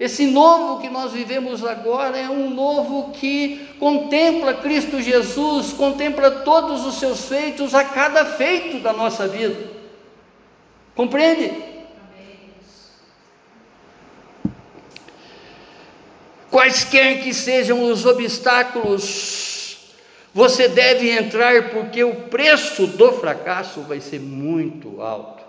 Esse 0.00 0.26
novo 0.26 0.80
que 0.80 0.88
nós 0.88 1.12
vivemos 1.12 1.62
agora 1.62 2.16
é 2.16 2.26
um 2.26 2.48
novo 2.48 3.12
que 3.12 3.68
contempla 3.78 4.54
Cristo 4.54 4.98
Jesus, 4.98 5.74
contempla 5.74 6.30
todos 6.30 6.86
os 6.86 6.94
seus 6.94 7.26
feitos 7.26 7.74
a 7.74 7.84
cada 7.84 8.24
feito 8.24 8.80
da 8.80 8.94
nossa 8.94 9.28
vida. 9.28 9.70
Compreende? 10.94 11.52
Quaisquer 16.50 17.22
que 17.22 17.34
sejam 17.34 17.84
os 17.84 18.06
obstáculos 18.06 19.50
você 20.32 20.66
deve 20.66 21.10
entrar 21.10 21.70
porque 21.70 22.02
o 22.04 22.14
preço 22.14 22.86
do 22.86 23.12
fracasso 23.12 23.82
vai 23.82 24.00
ser 24.00 24.20
muito 24.20 25.02
alto. 25.02 25.44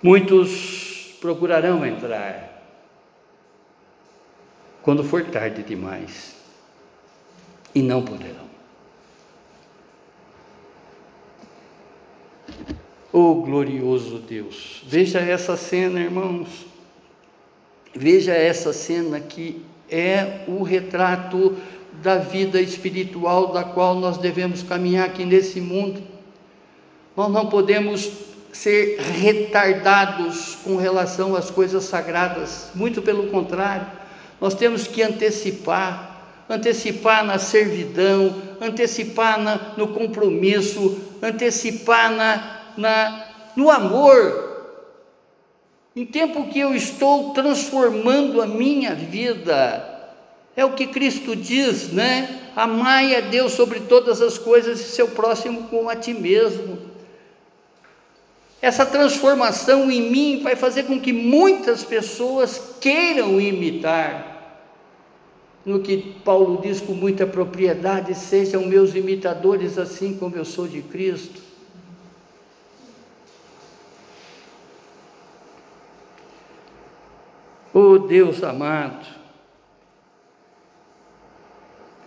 Muitos 0.00 0.93
procurarão 1.24 1.86
entrar 1.86 2.62
quando 4.82 5.02
for 5.02 5.24
tarde 5.24 5.62
demais 5.62 6.36
e 7.74 7.80
não 7.80 8.02
poderão. 8.02 8.44
Oh 13.10 13.36
glorioso 13.36 14.18
Deus, 14.18 14.82
veja 14.84 15.18
essa 15.18 15.56
cena, 15.56 15.98
irmãos. 15.98 16.66
Veja 17.94 18.34
essa 18.34 18.74
cena 18.74 19.18
que 19.18 19.64
é 19.88 20.44
o 20.46 20.62
retrato 20.62 21.56
da 22.02 22.18
vida 22.18 22.60
espiritual 22.60 23.50
da 23.50 23.64
qual 23.64 23.94
nós 23.94 24.18
devemos 24.18 24.62
caminhar 24.62 25.06
aqui 25.06 25.24
nesse 25.24 25.58
mundo. 25.58 26.02
Nós 27.16 27.32
não 27.32 27.48
podemos 27.48 28.33
ser 28.54 28.98
retardados 28.98 30.56
com 30.64 30.76
relação 30.76 31.36
às 31.36 31.50
coisas 31.50 31.84
sagradas, 31.84 32.70
muito 32.74 33.02
pelo 33.02 33.26
contrário, 33.26 33.86
nós 34.40 34.54
temos 34.54 34.86
que 34.86 35.02
antecipar 35.02 36.14
antecipar 36.48 37.24
na 37.24 37.38
servidão, 37.38 38.34
antecipar 38.60 39.40
na, 39.40 39.74
no 39.76 39.88
compromisso, 39.88 41.00
antecipar 41.22 42.10
na, 42.12 42.60
na, 42.76 43.26
no 43.56 43.70
amor. 43.70 44.52
Em 45.96 46.04
tempo 46.04 46.48
que 46.48 46.58
eu 46.58 46.74
estou 46.74 47.32
transformando 47.32 48.42
a 48.42 48.46
minha 48.46 48.94
vida, 48.94 50.10
é 50.56 50.64
o 50.64 50.72
que 50.72 50.86
Cristo 50.86 51.34
diz, 51.34 51.92
né? 51.92 52.50
Amai 52.54 53.16
a 53.16 53.20
Deus 53.20 53.52
sobre 53.52 53.80
todas 53.80 54.20
as 54.20 54.38
coisas 54.38 54.80
e 54.80 54.84
seu 54.84 55.08
próximo 55.08 55.64
como 55.68 55.88
a 55.88 55.96
ti 55.96 56.12
mesmo. 56.12 56.93
Essa 58.64 58.86
transformação 58.86 59.90
em 59.90 60.10
mim 60.10 60.40
vai 60.42 60.56
fazer 60.56 60.84
com 60.84 60.98
que 60.98 61.12
muitas 61.12 61.84
pessoas 61.84 62.78
queiram 62.80 63.38
imitar. 63.38 64.72
No 65.66 65.80
que 65.80 65.98
Paulo 66.24 66.62
diz 66.62 66.80
com 66.80 66.94
muita 66.94 67.26
propriedade: 67.26 68.14
sejam 68.14 68.64
meus 68.64 68.94
imitadores, 68.94 69.76
assim 69.76 70.16
como 70.16 70.34
eu 70.34 70.46
sou 70.46 70.66
de 70.66 70.80
Cristo. 70.80 71.42
Oh 77.74 77.98
Deus 77.98 78.42
amado, 78.42 79.06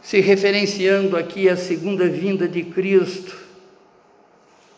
se 0.01 0.19
referenciando 0.21 1.15
aqui 1.15 1.47
à 1.47 1.55
segunda 1.55 2.07
vinda 2.07 2.47
de 2.47 2.63
Cristo, 2.63 3.46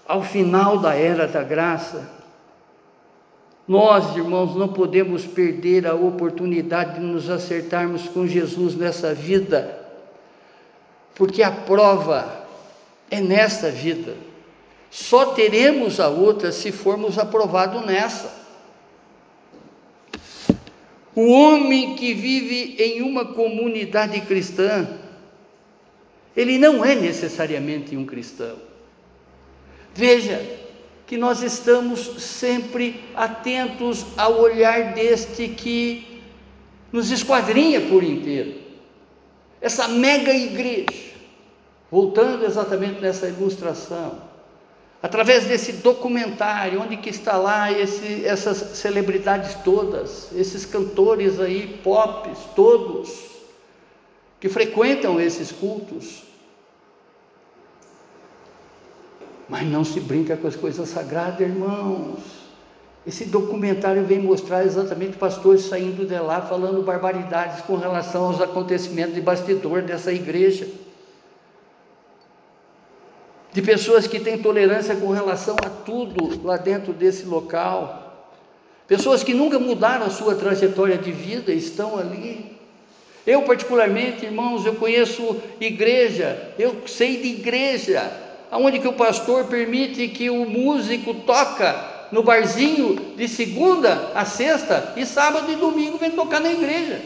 ao 0.10 0.24
final 0.24 0.80
da 0.80 0.96
era 0.96 1.28
da 1.28 1.44
graça. 1.44 2.10
Nós, 3.68 4.18
irmãos, 4.18 4.56
não 4.56 4.68
podemos 4.68 5.24
perder 5.24 5.86
a 5.86 5.94
oportunidade 5.94 6.96
de 6.96 7.06
nos 7.06 7.30
acertarmos 7.30 8.10
com 8.10 8.26
Jesus 8.26 8.74
nessa 8.74 9.14
vida, 9.14 9.88
porque 11.14 11.44
a 11.44 11.52
prova 11.52 12.48
é 13.12 13.22
nessa 13.22 13.70
vida. 13.70 14.16
Só 14.90 15.28
teremos 15.28 16.00
a 16.00 16.08
outra 16.08 16.52
se 16.52 16.72
formos 16.72 17.20
aprovados 17.20 17.86
nessa. 17.86 18.34
O 21.14 21.30
homem 21.30 21.96
que 21.96 22.16
vive 22.16 22.82
em 22.82 23.04
uma 23.04 23.26
comunidade 23.26 24.22
cristã, 24.22 24.88
ele 26.36 26.58
não 26.58 26.84
é 26.84 26.96
necessariamente 26.96 27.96
um 27.96 28.08
cristão. 28.08 28.69
Veja 29.94 30.60
que 31.06 31.18
nós 31.18 31.42
estamos 31.42 32.22
sempre 32.22 33.04
atentos 33.16 34.06
ao 34.16 34.40
olhar 34.40 34.94
deste 34.94 35.48
que 35.48 36.22
nos 36.92 37.12
esquadrinha 37.12 37.82
por 37.82 38.04
inteiro. 38.04 38.60
Essa 39.60 39.88
mega 39.88 40.32
igreja, 40.32 41.16
voltando 41.92 42.46
exatamente 42.46 43.02
nessa 43.02 43.28
ilustração, 43.28 44.22
através 45.02 45.46
desse 45.46 45.74
documentário, 45.74 46.82
onde 46.82 46.98
que 46.98 47.10
está 47.10 47.38
lá 47.38 47.72
esse, 47.72 48.26
essas 48.26 48.78
celebridades 48.78 49.56
todas, 49.64 50.30
esses 50.36 50.66
cantores 50.66 51.40
aí, 51.40 51.80
pop, 51.84 52.30
todos, 52.56 53.30
que 54.40 54.48
frequentam 54.48 55.20
esses 55.20 55.52
cultos. 55.52 56.29
Mas 59.50 59.68
não 59.68 59.84
se 59.84 60.00
brinca 60.00 60.38
com 60.38 60.48
as 60.48 60.56
coisas 60.56 60.88
sagradas, 60.90 61.42
irmãos. 61.42 62.20
Esse 63.06 63.26
documentário 63.26 64.06
vem 64.06 64.20
mostrar 64.20 64.64
exatamente 64.64 65.18
pastores 65.18 65.62
saindo 65.62 66.06
de 66.06 66.20
lá 66.20 66.42
falando 66.42 66.84
barbaridades 66.84 67.62
com 67.62 67.76
relação 67.76 68.26
aos 68.26 68.42
acontecimentos 68.42 69.16
de 69.16 69.22
bastidor 69.22 69.82
dessa 69.82 70.12
igreja 70.12 70.68
de 73.52 73.62
pessoas 73.62 74.08
que 74.08 74.20
têm 74.20 74.38
tolerância 74.38 74.96
com 74.96 75.10
relação 75.10 75.56
a 75.66 75.70
tudo 75.70 76.46
lá 76.46 76.58
dentro 76.58 76.94
desse 76.94 77.26
local, 77.26 78.32
pessoas 78.88 79.24
que 79.24 79.34
nunca 79.34 79.58
mudaram 79.58 80.06
a 80.06 80.10
sua 80.10 80.36
trajetória 80.36 80.98
de 80.98 81.12
vida 81.12 81.52
estão 81.52 81.98
ali. 81.98 82.58
Eu, 83.26 83.42
particularmente, 83.44 84.26
irmãos, 84.26 84.66
eu 84.66 84.76
conheço 84.76 85.38
igreja, 85.60 86.54
eu 86.58 86.88
sei 86.88 87.18
de 87.18 87.28
igreja, 87.28 88.12
onde 88.52 88.80
que 88.80 88.88
o 88.88 88.94
pastor 88.94 89.46
permite 89.46 90.08
que 90.08 90.30
o 90.30 90.46
músico 90.46 91.14
toca 91.14 92.08
no 92.12 92.24
barzinho 92.24 93.14
de 93.16 93.28
segunda 93.28 94.12
a 94.16 94.26
sexta 94.26 94.94
e 94.96 95.06
sábado 95.06 95.52
e 95.52 95.56
domingo 95.56 95.98
vem 95.98 96.12
tocar 96.12 96.40
na 96.40 96.52
igreja. 96.52 97.02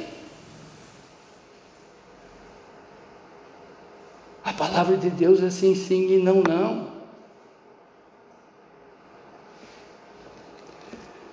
A 4.43 4.53
palavra 4.53 4.97
de 4.97 5.09
Deus 5.09 5.41
é 5.41 5.49
sim, 5.49 5.73
sim 5.75 6.13
e 6.13 6.17
não, 6.17 6.41
não. 6.41 6.93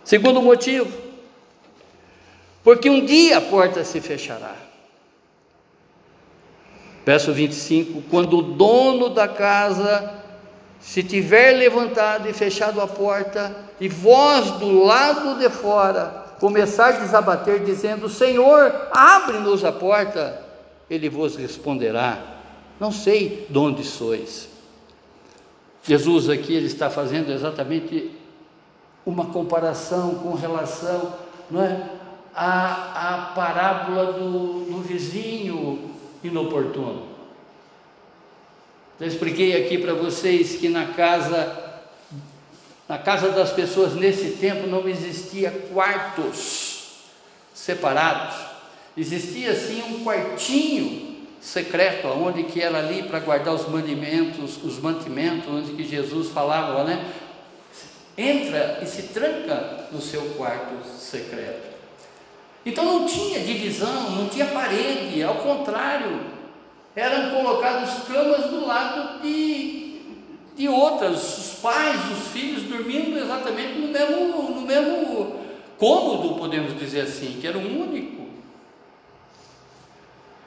Segundo 0.04 0.42
motivo, 0.42 0.90
porque 2.64 2.90
um 2.90 3.04
dia 3.04 3.38
a 3.38 3.40
porta 3.40 3.84
se 3.84 4.00
fechará. 4.00 4.69
Verso 7.11 7.32
25: 7.32 8.02
Quando 8.08 8.38
o 8.38 8.42
dono 8.42 9.08
da 9.08 9.26
casa 9.26 10.14
se 10.78 11.02
tiver 11.02 11.56
levantado 11.56 12.28
e 12.28 12.32
fechado 12.32 12.80
a 12.80 12.86
porta, 12.86 13.52
e 13.80 13.88
vós 13.88 14.48
do 14.61 14.84
lado 14.84 15.36
de 15.40 15.50
fora 15.50 16.26
começar 16.38 16.86
a 16.86 16.98
desabater, 17.00 17.64
dizendo: 17.64 18.08
Senhor, 18.08 18.72
abre-nos 18.92 19.64
a 19.64 19.72
porta, 19.72 20.40
ele 20.88 21.08
vos 21.08 21.34
responderá: 21.34 22.16
não 22.78 22.92
sei 22.92 23.44
de 23.50 23.58
onde 23.58 23.82
sois. 23.82 24.48
Jesus 25.82 26.30
aqui 26.30 26.54
ele 26.54 26.66
está 26.66 26.88
fazendo 26.88 27.32
exatamente 27.32 28.12
uma 29.04 29.26
comparação 29.26 30.14
com 30.14 30.34
relação 30.34 31.12
não 31.50 31.61
é, 31.61 31.90
à, 32.32 33.14
à 33.14 33.34
parábola 33.34 34.12
do, 34.12 34.64
do 34.66 34.80
vizinho 34.82 35.89
inoportuno. 36.22 37.08
Eu 38.98 39.06
expliquei 39.06 39.64
aqui 39.64 39.78
para 39.78 39.94
vocês 39.94 40.56
que 40.56 40.68
na 40.68 40.88
casa, 40.88 41.80
na 42.86 42.98
casa 42.98 43.30
das 43.30 43.50
pessoas 43.50 43.94
nesse 43.94 44.32
tempo 44.32 44.66
não 44.66 44.86
existia 44.86 45.50
quartos 45.72 47.06
separados. 47.54 48.36
Existia 48.96 49.54
sim 49.54 49.82
um 49.82 50.04
quartinho 50.04 51.26
secreto, 51.40 52.08
onde 52.08 52.42
que 52.44 52.60
era 52.60 52.78
ali 52.78 53.04
para 53.04 53.20
guardar 53.20 53.54
os 53.54 53.66
mantimentos, 53.66 54.62
os 54.62 54.78
mantimentos, 54.78 55.48
onde 55.48 55.72
que 55.72 55.84
Jesus 55.84 56.28
falava, 56.28 56.84
né? 56.84 57.10
Entra 58.18 58.80
e 58.82 58.86
se 58.86 59.04
tranca 59.04 59.86
no 59.90 60.02
seu 60.02 60.20
quarto 60.36 60.86
secreto. 60.86 61.69
Então 62.64 62.84
não 62.84 63.06
tinha 63.06 63.40
divisão, 63.40 64.11
não 64.11 64.28
tinha 64.28 64.46
parede, 64.46 65.22
ao 65.22 65.36
contrário, 65.36 66.20
eram 66.94 67.30
colocadas 67.30 68.06
camas 68.06 68.50
do 68.50 68.66
lado 68.66 69.22
de, 69.22 70.00
de 70.56 70.68
outras, 70.68 71.38
os 71.38 71.61
pais, 71.61 72.00
os 72.12 72.28
filhos 72.28 72.64
dormindo 72.64 73.18
exatamente 73.18 73.78
no 73.78 73.88
mesmo, 73.88 74.50
no 74.50 74.61
mesmo 74.61 75.36
cômodo, 75.78 76.34
podemos 76.34 76.78
dizer 76.78 77.02
assim, 77.02 77.38
que 77.40 77.46
era 77.46 77.56
o 77.56 77.82
único. 77.82 78.28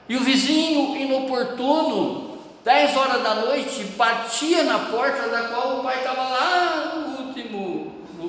E 0.08 0.16
o 0.16 0.20
vizinho 0.20 0.96
inoportuno, 0.96 2.38
10 2.64 2.98
horas 2.98 3.24
da 3.24 3.36
noite, 3.36 3.84
batia 3.96 4.64
na 4.64 4.80
porta 4.80 5.30
da 5.30 5.48
qual 5.48 5.80
o 5.80 5.84
pai 5.84 5.98
estava 5.98 6.22
lá 6.22 7.03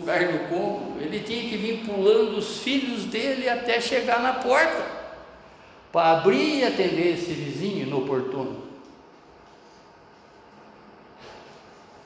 lugar 0.05 0.29
do 0.29 0.49
cômodo. 0.51 1.01
Ele 1.01 1.21
tinha 1.21 1.49
que 1.49 1.57
vir 1.57 1.79
pulando 1.87 2.37
os 2.37 2.59
filhos 2.59 3.05
dele 3.05 3.49
até 3.49 3.81
chegar 3.81 4.21
na 4.21 4.35
porta, 4.35 4.85
para 5.91 6.19
abrir 6.19 6.59
e 6.59 6.65
atender 6.65 7.15
esse 7.15 7.33
vizinho 7.33 7.87
inoportuno. 7.87 8.63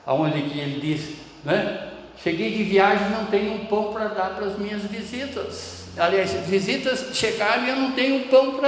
Aonde 0.05 0.41
que 0.43 0.57
ele 0.57 0.79
disse, 0.79 1.17
né? 1.43 1.91
Cheguei 2.23 2.51
de 2.51 2.63
viagem, 2.63 3.09
não 3.11 3.25
tenho 3.27 3.53
um 3.53 3.65
pão 3.65 3.93
para 3.93 4.07
dar 4.09 4.35
para 4.35 4.47
as 4.47 4.57
minhas 4.57 4.81
visitas. 4.83 5.87
Aliás, 5.97 6.31
visitas 6.47 7.15
chegaram 7.15 7.65
e 7.65 7.69
eu 7.69 7.75
não 7.75 7.91
tenho 7.91 8.27
pão 8.27 8.59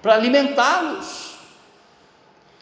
para 0.00 0.14
alimentá-los. 0.14 1.31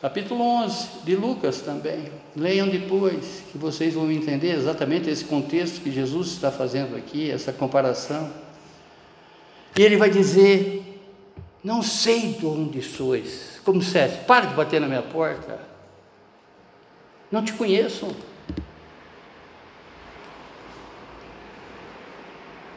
Capítulo 0.01 0.43
11 0.43 1.05
de 1.05 1.15
Lucas 1.15 1.61
também. 1.61 2.11
Leiam 2.35 2.67
depois, 2.67 3.45
que 3.53 3.59
vocês 3.59 3.93
vão 3.93 4.11
entender 4.11 4.53
exatamente 4.53 5.11
esse 5.11 5.27
contexto 5.27 5.83
que 5.83 5.93
Jesus 5.93 6.29
está 6.29 6.51
fazendo 6.51 6.97
aqui, 6.97 7.31
essa 7.31 7.53
comparação. 7.53 8.33
E 9.79 9.83
ele 9.83 9.99
vai 9.99 10.09
dizer: 10.09 10.83
Não 11.63 11.83
sei 11.83 12.33
de 12.33 12.47
onde 12.47 12.81
sois. 12.81 13.61
Como 13.63 13.83
Sete, 13.83 14.25
para 14.25 14.47
de 14.47 14.55
bater 14.55 14.81
na 14.81 14.89
minha 14.89 15.03
porta. 15.03 15.59
Não 17.31 17.45
te 17.45 17.53
conheço. 17.53 18.09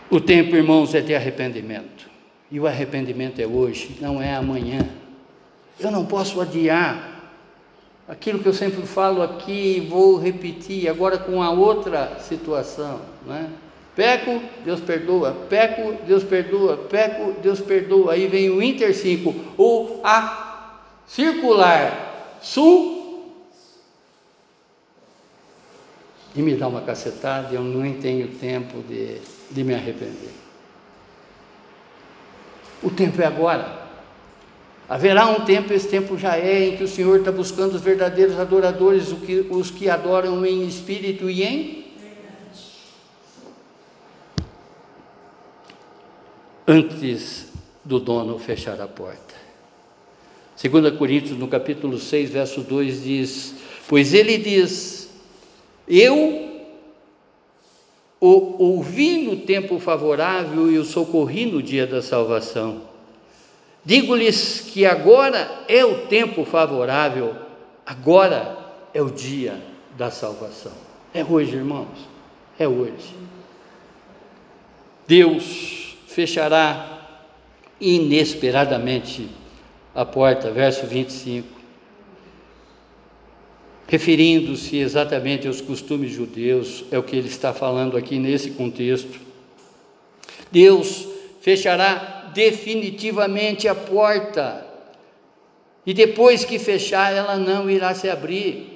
O 0.09 0.19
tempo, 0.19 0.57
irmãos, 0.57 0.93
é 0.93 0.99
de 0.99 1.15
arrependimento. 1.15 2.09
E 2.51 2.59
o 2.59 2.67
arrependimento 2.67 3.39
é 3.39 3.47
hoje, 3.47 3.97
não 4.01 4.21
é 4.21 4.35
amanhã. 4.35 4.85
Eu 5.79 5.89
não 5.89 6.05
posso 6.05 6.39
adiar 6.39 7.12
aquilo 8.07 8.39
que 8.39 8.47
eu 8.47 8.53
sempre 8.53 8.81
falo 8.83 9.21
aqui, 9.21 9.87
vou 9.89 10.17
repetir 10.17 10.87
agora 10.87 11.17
com 11.17 11.41
a 11.41 11.51
outra 11.51 12.19
situação, 12.19 13.01
né? 13.25 13.49
Peco, 13.95 14.41
Deus 14.65 14.81
perdoa, 14.81 15.35
peco, 15.49 16.03
Deus 16.05 16.23
perdoa, 16.23 16.77
peco, 16.77 17.33
Deus 17.41 17.59
perdoa. 17.59 18.13
Aí 18.13 18.25
vem 18.27 18.49
o 18.49 18.61
Inter 18.61 18.95
5, 18.95 19.35
o 19.55 19.99
A 20.03 20.79
circular 21.05 22.39
sul 22.41 23.03
e 26.35 26.41
me 26.41 26.55
dá 26.55 26.67
uma 26.67 26.81
cacetada, 26.81 27.53
eu 27.53 27.61
não 27.61 27.93
tenho 27.99 28.27
tempo 28.29 28.81
de, 28.81 29.21
de 29.51 29.63
me 29.63 29.75
arrepender. 29.75 30.31
O 32.81 32.89
tempo 32.89 33.21
é 33.21 33.25
agora. 33.25 33.82
Haverá 34.87 35.27
um 35.27 35.45
tempo, 35.45 35.71
esse 35.73 35.87
tempo 35.87 36.17
já 36.17 36.37
é, 36.37 36.67
em 36.67 36.77
que 36.77 36.83
o 36.83 36.87
Senhor 36.87 37.19
está 37.19 37.31
buscando 37.31 37.75
os 37.75 37.81
verdadeiros 37.81 38.37
adoradores, 38.37 39.11
os 39.11 39.19
que, 39.19 39.47
os 39.49 39.71
que 39.71 39.89
adoram 39.89 40.45
em 40.45 40.67
espírito 40.67 41.29
e 41.29 41.43
em 41.43 41.83
antes 46.67 47.51
do 47.83 47.99
dono 47.99 48.39
fechar 48.39 48.79
a 48.81 48.87
porta. 48.87 49.33
2 50.61 50.97
Coríntios, 50.97 51.37
no 51.37 51.47
capítulo 51.47 51.97
6, 51.97 52.29
verso 52.29 52.61
2, 52.61 53.03
diz: 53.03 53.55
Pois 53.87 54.13
ele 54.13 54.37
diz: 54.37 55.09
Eu 55.87 56.51
o 58.19 58.63
ouvi 58.63 59.17
no 59.23 59.37
tempo 59.37 59.79
favorável 59.79 60.71
e 60.71 60.77
o 60.77 60.85
socorri 60.85 61.45
no 61.45 61.61
dia 61.61 61.85
da 61.85 62.01
salvação. 62.01 62.92
Digo-lhes 63.85 64.61
que 64.61 64.85
agora 64.85 65.65
é 65.67 65.83
o 65.83 66.07
tempo 66.07 66.45
favorável, 66.45 67.35
agora 67.85 68.57
é 68.93 69.01
o 69.01 69.09
dia 69.09 69.61
da 69.97 70.09
salvação. 70.09 70.71
É 71.13 71.23
hoje, 71.23 71.55
irmãos, 71.55 71.97
é 72.57 72.67
hoje. 72.67 73.15
Deus 75.05 75.97
fechará 76.07 76.93
inesperadamente 77.79 79.29
a 79.93 80.05
porta, 80.05 80.49
verso 80.49 80.87
25, 80.87 81.47
referindo-se 83.85 84.77
exatamente 84.77 85.45
aos 85.45 85.59
costumes 85.59 86.11
judeus, 86.11 86.85
é 86.89 86.97
o 86.97 87.03
que 87.03 87.15
ele 87.15 87.27
está 87.27 87.53
falando 87.53 87.97
aqui 87.97 88.17
nesse 88.17 88.51
contexto. 88.51 89.19
Deus 90.49 91.07
fechará 91.41 92.12
definitivamente 92.33 93.67
a 93.67 93.75
porta, 93.75 94.65
e 95.85 95.93
depois 95.93 96.45
que 96.45 96.57
fechar, 96.57 97.13
ela 97.13 97.35
não 97.37 97.69
irá 97.69 97.93
se 97.93 98.09
abrir. 98.09 98.73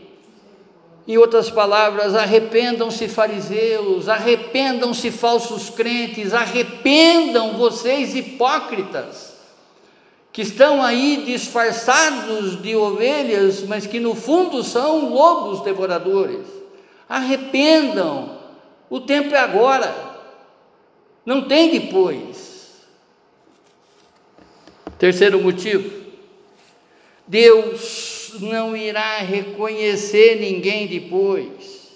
Em 1.07 1.17
outras 1.17 1.49
palavras, 1.49 2.13
arrependam-se 2.15 3.07
fariseus, 3.07 4.09
arrependam-se 4.09 5.09
falsos 5.09 5.69
crentes, 5.69 6.33
arrependam 6.33 7.53
vocês 7.53 8.13
hipócritas, 8.13 9.37
que 10.33 10.41
estão 10.41 10.83
aí 10.83 11.23
disfarçados 11.25 12.61
de 12.61 12.75
ovelhas, 12.75 13.63
mas 13.63 13.87
que 13.87 14.01
no 14.01 14.13
fundo 14.13 14.61
são 14.63 15.09
lobos 15.09 15.61
devoradores. 15.61 16.45
Arrependam, 17.07 18.37
o 18.89 18.99
tempo 18.99 19.33
é 19.33 19.39
agora, 19.39 19.95
não 21.25 21.47
tem 21.47 21.71
depois. 21.71 22.26
Terceiro 24.97 25.39
motivo, 25.41 25.91
Deus 27.27 28.33
não 28.39 28.75
irá 28.75 29.19
reconhecer 29.19 30.39
ninguém 30.39 30.87
depois. 30.87 31.91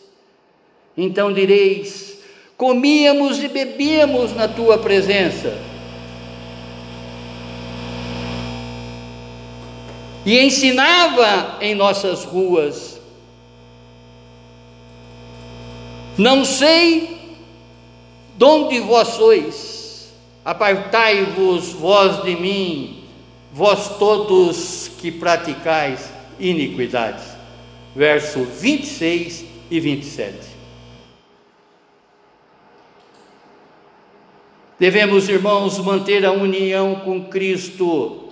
Então 0.95 1.33
direis: 1.33 2.19
comíamos 2.57 3.41
e 3.43 3.47
bebíamos 3.47 4.35
na 4.35 4.47
tua 4.47 4.77
presença. 4.77 5.57
E 10.23 10.39
ensinava 10.39 11.57
em 11.59 11.73
nossas 11.73 12.23
ruas. 12.23 13.01
Não 16.17 16.45
sei 16.45 17.39
de 18.37 18.45
onde 18.45 18.79
vós 18.79 19.07
sois, 19.07 19.70
apartai-vos 20.43 21.73
vós 21.73 22.23
de 22.23 22.35
mim, 22.35 23.03
vós 23.53 23.97
todos 23.97 24.89
que 24.99 25.11
praticais 25.11 26.11
iniquidades. 26.39 27.25
Verso 27.95 28.43
26 28.43 29.45
e 29.69 29.79
27. 29.79 30.51
Devemos, 34.79 35.29
irmãos, 35.29 35.77
manter 35.77 36.25
a 36.25 36.31
união 36.31 37.01
com 37.05 37.25
Cristo, 37.25 38.29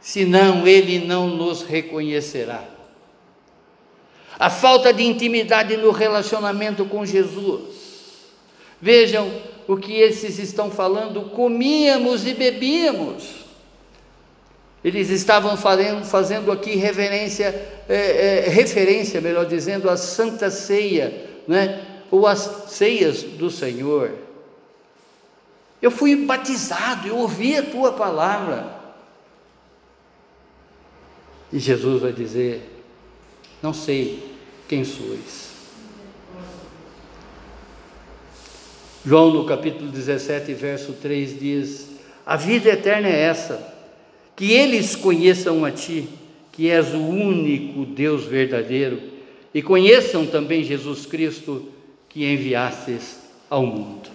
senão 0.00 0.66
Ele 0.66 1.06
não 1.06 1.28
nos 1.28 1.62
reconhecerá. 1.62 2.64
A 4.36 4.50
falta 4.50 4.92
de 4.92 5.04
intimidade 5.04 5.76
no 5.76 5.92
relacionamento 5.92 6.84
com 6.86 7.06
Jesus. 7.06 7.62
Vejam 8.80 9.30
o 9.66 9.76
que 9.76 9.94
esses 9.94 10.38
estão 10.38 10.70
falando: 10.70 11.30
comíamos 11.30 12.26
e 12.26 12.34
bebíamos 12.34 13.44
eles 14.84 15.08
estavam 15.08 15.56
fazendo, 15.56 16.52
aqui 16.52 16.76
reverência, 16.76 17.46
é, 17.88 18.44
é, 18.46 18.48
referência, 18.50 19.18
melhor 19.18 19.46
dizendo, 19.46 19.88
à 19.88 19.96
Santa 19.96 20.50
Ceia, 20.50 21.24
né? 21.48 21.82
ou 22.10 22.26
às 22.26 22.66
ceias 22.68 23.22
do 23.22 23.50
Senhor. 23.50 24.12
Eu 25.80 25.90
fui 25.90 26.14
batizado, 26.14 27.08
eu 27.08 27.16
ouvi 27.16 27.56
a 27.56 27.62
tua 27.62 27.94
palavra. 27.94 28.78
E 31.50 31.58
Jesus 31.58 32.02
vai 32.02 32.12
dizer: 32.12 32.62
Não 33.62 33.72
sei 33.72 34.36
quem 34.68 34.84
sois. 34.84 35.53
João, 39.06 39.30
no 39.30 39.44
capítulo 39.44 39.90
17, 39.90 40.54
verso 40.54 40.94
3 40.94 41.38
diz: 41.38 41.90
A 42.24 42.36
vida 42.36 42.70
eterna 42.70 43.06
é 43.08 43.20
essa 43.20 43.74
que 44.34 44.50
eles 44.50 44.96
conheçam 44.96 45.62
a 45.62 45.70
Ti, 45.70 46.08
que 46.50 46.70
és 46.70 46.94
o 46.94 47.00
único 47.00 47.84
Deus 47.84 48.24
verdadeiro, 48.24 48.98
e 49.52 49.60
conheçam 49.60 50.26
também 50.26 50.64
Jesus 50.64 51.04
Cristo, 51.04 51.68
que 52.08 52.24
enviastes 52.24 53.18
ao 53.50 53.66
mundo. 53.66 54.08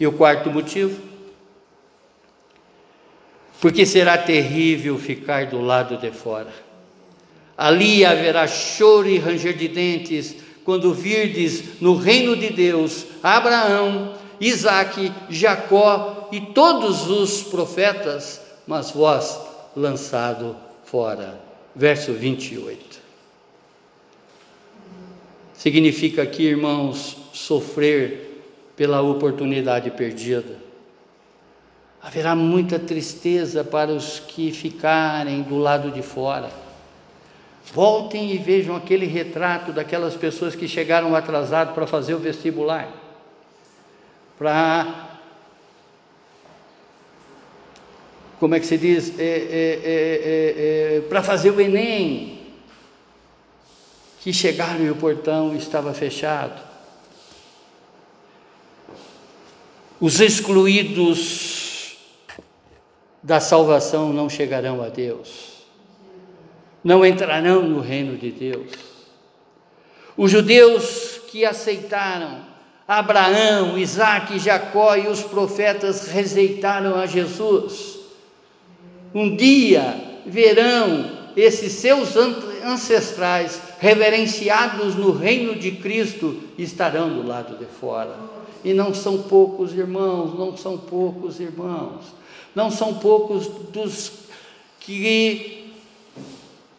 E 0.00 0.06
o 0.06 0.12
quarto 0.12 0.50
motivo? 0.50 0.98
Porque 3.60 3.84
será 3.84 4.16
terrível 4.16 4.98
ficar 4.98 5.46
do 5.46 5.60
lado 5.60 5.98
de 5.98 6.10
fora. 6.10 6.52
Ali 7.58 8.04
haverá 8.06 8.46
choro 8.46 9.08
e 9.08 9.18
ranger 9.18 9.54
de 9.54 9.68
dentes, 9.68 10.36
quando 10.66 10.92
virdes 10.92 11.80
no 11.80 11.96
reino 11.96 12.36
de 12.36 12.50
Deus 12.50 13.06
Abraão, 13.22 14.12
Isaque, 14.38 15.10
Jacó 15.30 16.28
e 16.30 16.40
todos 16.40 17.08
os 17.08 17.42
profetas 17.44 18.44
mas 18.66 18.90
vós 18.90 19.38
lançado 19.76 20.56
fora. 20.84 21.40
Verso 21.74 22.12
28. 22.12 23.00
Significa 25.54 26.22
aqui, 26.22 26.44
irmãos, 26.44 27.16
sofrer 27.32 28.42
pela 28.74 29.00
oportunidade 29.00 29.90
perdida. 29.90 30.56
Haverá 32.02 32.34
muita 32.34 32.78
tristeza 32.78 33.64
para 33.64 33.90
os 33.90 34.20
que 34.20 34.52
ficarem 34.52 35.42
do 35.42 35.58
lado 35.58 35.90
de 35.90 36.02
fora. 36.02 36.50
Voltem 37.72 38.32
e 38.32 38.38
vejam 38.38 38.76
aquele 38.76 39.06
retrato 39.06 39.72
daquelas 39.72 40.14
pessoas 40.14 40.54
que 40.54 40.68
chegaram 40.68 41.14
atrasadas 41.14 41.74
para 41.74 41.86
fazer 41.86 42.14
o 42.14 42.18
vestibular, 42.18 42.88
para 44.38 45.06
como 48.38 48.54
é 48.54 48.60
que 48.60 48.66
se 48.66 48.76
diz, 48.76 49.18
é, 49.18 49.22
é, 49.22 49.80
é, 49.84 50.96
é, 50.96 51.00
para 51.08 51.22
fazer 51.22 51.50
o 51.50 51.60
Enem, 51.60 52.38
que 54.20 54.32
chegaram 54.32 54.84
e 54.84 54.90
o 54.90 54.96
portão 54.96 55.56
estava 55.56 55.94
fechado. 55.94 56.60
Os 59.98 60.20
excluídos 60.20 61.96
da 63.22 63.40
salvação 63.40 64.12
não 64.12 64.28
chegarão 64.28 64.82
a 64.82 64.88
Deus, 64.88 65.55
não 66.86 67.04
entrarão 67.04 67.62
no 67.62 67.80
reino 67.80 68.16
de 68.16 68.30
Deus. 68.30 68.70
Os 70.16 70.30
judeus 70.30 71.20
que 71.28 71.44
aceitaram 71.44 72.46
Abraão, 72.86 73.76
Isaac, 73.76 74.38
Jacó 74.38 74.94
e 74.96 75.08
os 75.08 75.20
profetas 75.20 76.06
rejeitaram 76.06 76.94
a 76.94 77.04
Jesus 77.04 77.96
um 79.16 79.34
dia 79.34 79.94
verão 80.26 81.10
esses 81.34 81.72
seus 81.72 82.14
ancestrais 82.62 83.62
reverenciados 83.78 84.94
no 84.94 85.10
reino 85.10 85.54
de 85.54 85.70
Cristo 85.70 86.38
estarão 86.58 87.08
do 87.08 87.26
lado 87.26 87.56
de 87.56 87.64
fora. 87.64 88.14
E 88.62 88.74
não 88.74 88.92
são 88.92 89.22
poucos 89.22 89.72
irmãos, 89.72 90.38
não 90.38 90.54
são 90.54 90.76
poucos 90.76 91.40
irmãos, 91.40 92.04
não 92.54 92.70
são 92.70 92.92
poucos 92.92 93.46
dos 93.72 94.12
que, 94.80 95.55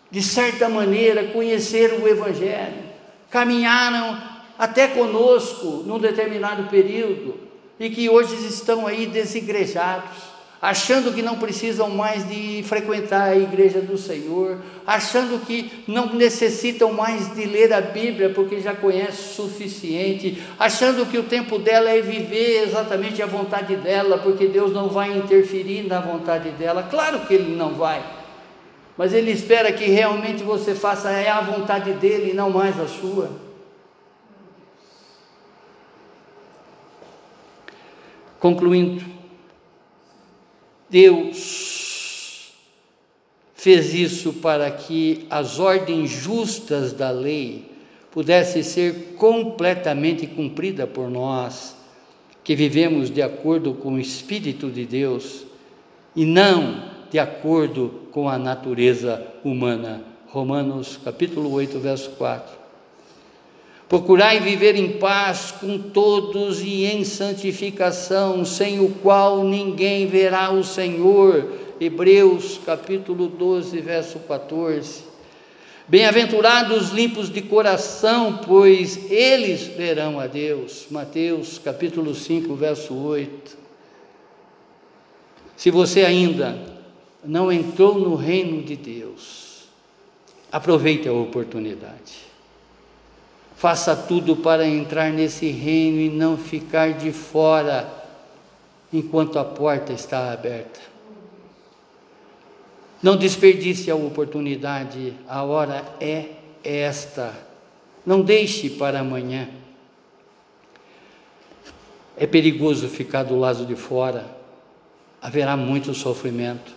de 0.10 0.22
certa 0.22 0.70
maneira, 0.70 1.26
conheceram 1.26 2.00
o 2.00 2.08
Evangelho, 2.08 2.88
caminharam 3.30 4.18
até 4.58 4.88
conosco 4.88 5.84
num 5.86 6.00
determinado 6.00 6.70
período 6.70 7.36
e 7.80 7.90
que 7.90 8.10
hoje 8.10 8.36
estão 8.48 8.88
aí 8.88 9.06
desigrejados 9.06 10.38
achando 10.62 11.14
que 11.14 11.22
não 11.22 11.38
precisam 11.38 11.90
mais 11.90 12.28
de 12.28 12.64
frequentar 12.64 13.30
a 13.30 13.36
igreja 13.36 13.80
do 13.80 13.98
Senhor, 13.98 14.58
achando 14.86 15.46
que 15.46 15.84
não 15.88 16.14
necessitam 16.14 16.92
mais 16.92 17.34
de 17.36 17.46
ler 17.46 17.72
a 17.74 17.82
Bíblia 17.82 18.32
porque 18.32 18.60
já 18.60 18.74
conhece 18.74 19.40
o 19.40 19.44
suficiente, 19.44 20.42
achando 20.58 21.06
que 21.06 21.18
o 21.18 21.24
tempo 21.24 21.60
dela 21.60 21.90
é 21.90 22.02
viver 22.02 22.64
exatamente 22.64 23.22
a 23.22 23.28
vontade 23.28 23.76
dela, 23.76 24.18
porque 24.18 24.48
Deus 24.48 24.74
não 24.74 24.90
vai 24.90 25.16
interferir 25.16 25.84
na 25.84 26.00
vontade 26.00 26.50
dela. 26.52 26.84
Claro 26.90 27.20
que 27.22 27.34
ele 27.34 27.56
não 27.56 27.76
vai. 27.76 28.17
Mas 28.98 29.14
ele 29.14 29.32
espera 29.32 29.72
que 29.72 29.86
realmente 29.86 30.44
você 30.44 30.74
faça 30.74 31.12
é 31.12 31.30
a 31.30 31.40
vontade 31.40 31.94
dele 31.94 32.32
e 32.32 32.34
não 32.34 32.50
mais 32.50 32.80
a 32.80 32.88
sua. 32.88 33.30
Concluindo, 38.40 39.06
Deus 40.90 42.54
fez 43.54 43.94
isso 43.94 44.34
para 44.34 44.70
que 44.72 45.28
as 45.30 45.60
ordens 45.60 46.10
justas 46.10 46.94
da 46.94 47.12
lei 47.12 47.72
pudessem 48.12 48.64
ser 48.64 49.16
completamente 49.18 50.26
cumpridas 50.26 50.90
por 50.90 51.10
nós, 51.10 51.76
que 52.44 52.56
vivemos 52.56 53.12
de 53.12 53.22
acordo 53.22 53.74
com 53.74 53.94
o 53.94 54.00
Espírito 54.00 54.72
de 54.72 54.86
Deus 54.86 55.46
e 56.16 56.26
não 56.26 56.97
de 57.12 57.20
acordo 57.20 58.08
com 58.12 58.28
a 58.28 58.38
natureza 58.38 59.26
humana. 59.44 60.02
Romanos 60.28 61.00
capítulo 61.04 61.52
8, 61.52 61.80
verso 61.80 62.10
4. 62.12 62.58
Procurai 63.88 64.42
viver 64.42 64.76
em 64.76 64.94
paz 65.00 65.54
com 65.62 65.80
todos 65.80 66.62
e 66.62 66.84
em 66.86 67.06
santificação, 67.06 68.44
sem 68.44 68.82
o 68.82 68.90
qual 68.90 69.44
ninguém 69.46 70.08
verá 70.08 70.52
o 70.52 70.64
Senhor. 70.64 71.54
Hebreus 71.80 72.60
capítulo 72.66 73.28
12, 73.28 73.80
verso 73.80 74.20
14. 74.20 75.04
Bem-aventurados 75.88 76.90
limpos 76.90 77.30
de 77.30 77.42
coração, 77.42 78.42
pois 78.46 79.10
eles 79.10 79.68
verão 79.68 80.20
a 80.20 80.28
Deus. 80.28 80.88
Mateus 80.92 81.58
capítulo 81.58 82.14
5, 82.14 82.54
verso 82.56 82.94
8. 82.94 83.58
Se 85.56 85.72
você 85.72 86.02
ainda 86.02 86.77
não 87.24 87.52
entrou 87.52 88.00
no 88.00 88.16
reino 88.16 88.64
de 88.64 88.76
Deus, 88.76 89.64
aproveite 90.52 91.08
a 91.08 91.14
oportunidade. 91.14 92.28
Faça 93.56 93.96
tudo 93.96 94.36
para 94.36 94.68
entrar 94.68 95.12
nesse 95.12 95.50
reino 95.50 96.00
e 96.00 96.10
não 96.10 96.38
ficar 96.38 96.94
de 96.94 97.12
fora 97.12 97.92
enquanto 98.94 99.40
a 99.40 99.44
porta 99.44 99.92
está 99.92 100.32
aberta. 100.32 100.80
Não 103.02 103.18
desperdice 103.18 103.90
a 103.90 103.96
oportunidade, 103.96 105.14
a 105.28 105.44
hora 105.44 105.84
é 106.00 106.30
esta. 106.64 107.34
Não 108.06 108.22
deixe 108.22 108.70
para 108.70 109.00
amanhã. 109.00 109.50
É 112.16 112.26
perigoso 112.26 112.88
ficar 112.88 113.24
do 113.24 113.38
lado 113.38 113.66
de 113.66 113.76
fora, 113.76 114.26
haverá 115.22 115.56
muito 115.58 115.94
sofrimento. 115.94 116.77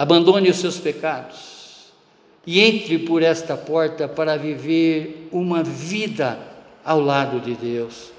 Abandone 0.00 0.48
os 0.48 0.56
seus 0.56 0.78
pecados 0.78 1.92
e 2.46 2.58
entre 2.58 3.00
por 3.00 3.22
esta 3.22 3.54
porta 3.54 4.08
para 4.08 4.34
viver 4.38 5.28
uma 5.30 5.62
vida 5.62 6.38
ao 6.82 7.02
lado 7.02 7.38
de 7.38 7.54
Deus. 7.54 8.10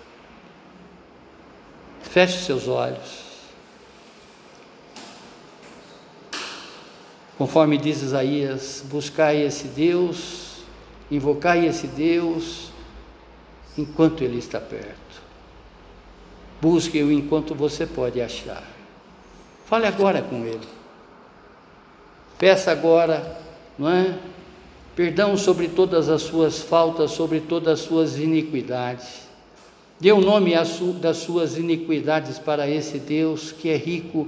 Feche 2.04 2.38
seus 2.38 2.68
olhos. 2.68 3.32
Conforme 7.36 7.80
diz 7.80 8.04
Isaías, 8.04 8.86
buscai 8.88 9.42
esse 9.42 9.70
Deus, 9.70 10.58
invocai 11.10 11.66
esse 11.66 11.88
Deus 11.88 12.72
enquanto 13.76 14.24
Ele 14.24 14.38
está 14.38 14.60
perto. 14.60 15.24
Busque-o 16.62 17.12
enquanto 17.12 17.56
você 17.56 17.88
pode 17.88 18.22
achar. 18.22 18.64
Fale 19.66 19.88
agora 19.88 20.22
com 20.22 20.46
Ele. 20.46 20.81
Peça 22.42 22.72
agora 22.72 23.40
não 23.78 23.90
é? 23.90 24.18
Perdão 24.96 25.38
sobre 25.38 25.68
todas 25.68 26.10
as 26.10 26.24
suas 26.24 26.60
faltas, 26.60 27.12
sobre 27.12 27.40
todas 27.40 27.80
as 27.80 27.86
suas 27.86 28.18
iniquidades. 28.18 29.28
Dê 30.00 30.12
o 30.12 30.20
nome 30.20 30.54
das 31.00 31.18
suas 31.18 31.58
iniquidades 31.58 32.40
para 32.40 32.68
esse 32.68 32.98
Deus 32.98 33.52
que 33.52 33.70
é 33.70 33.78
rico 33.78 34.28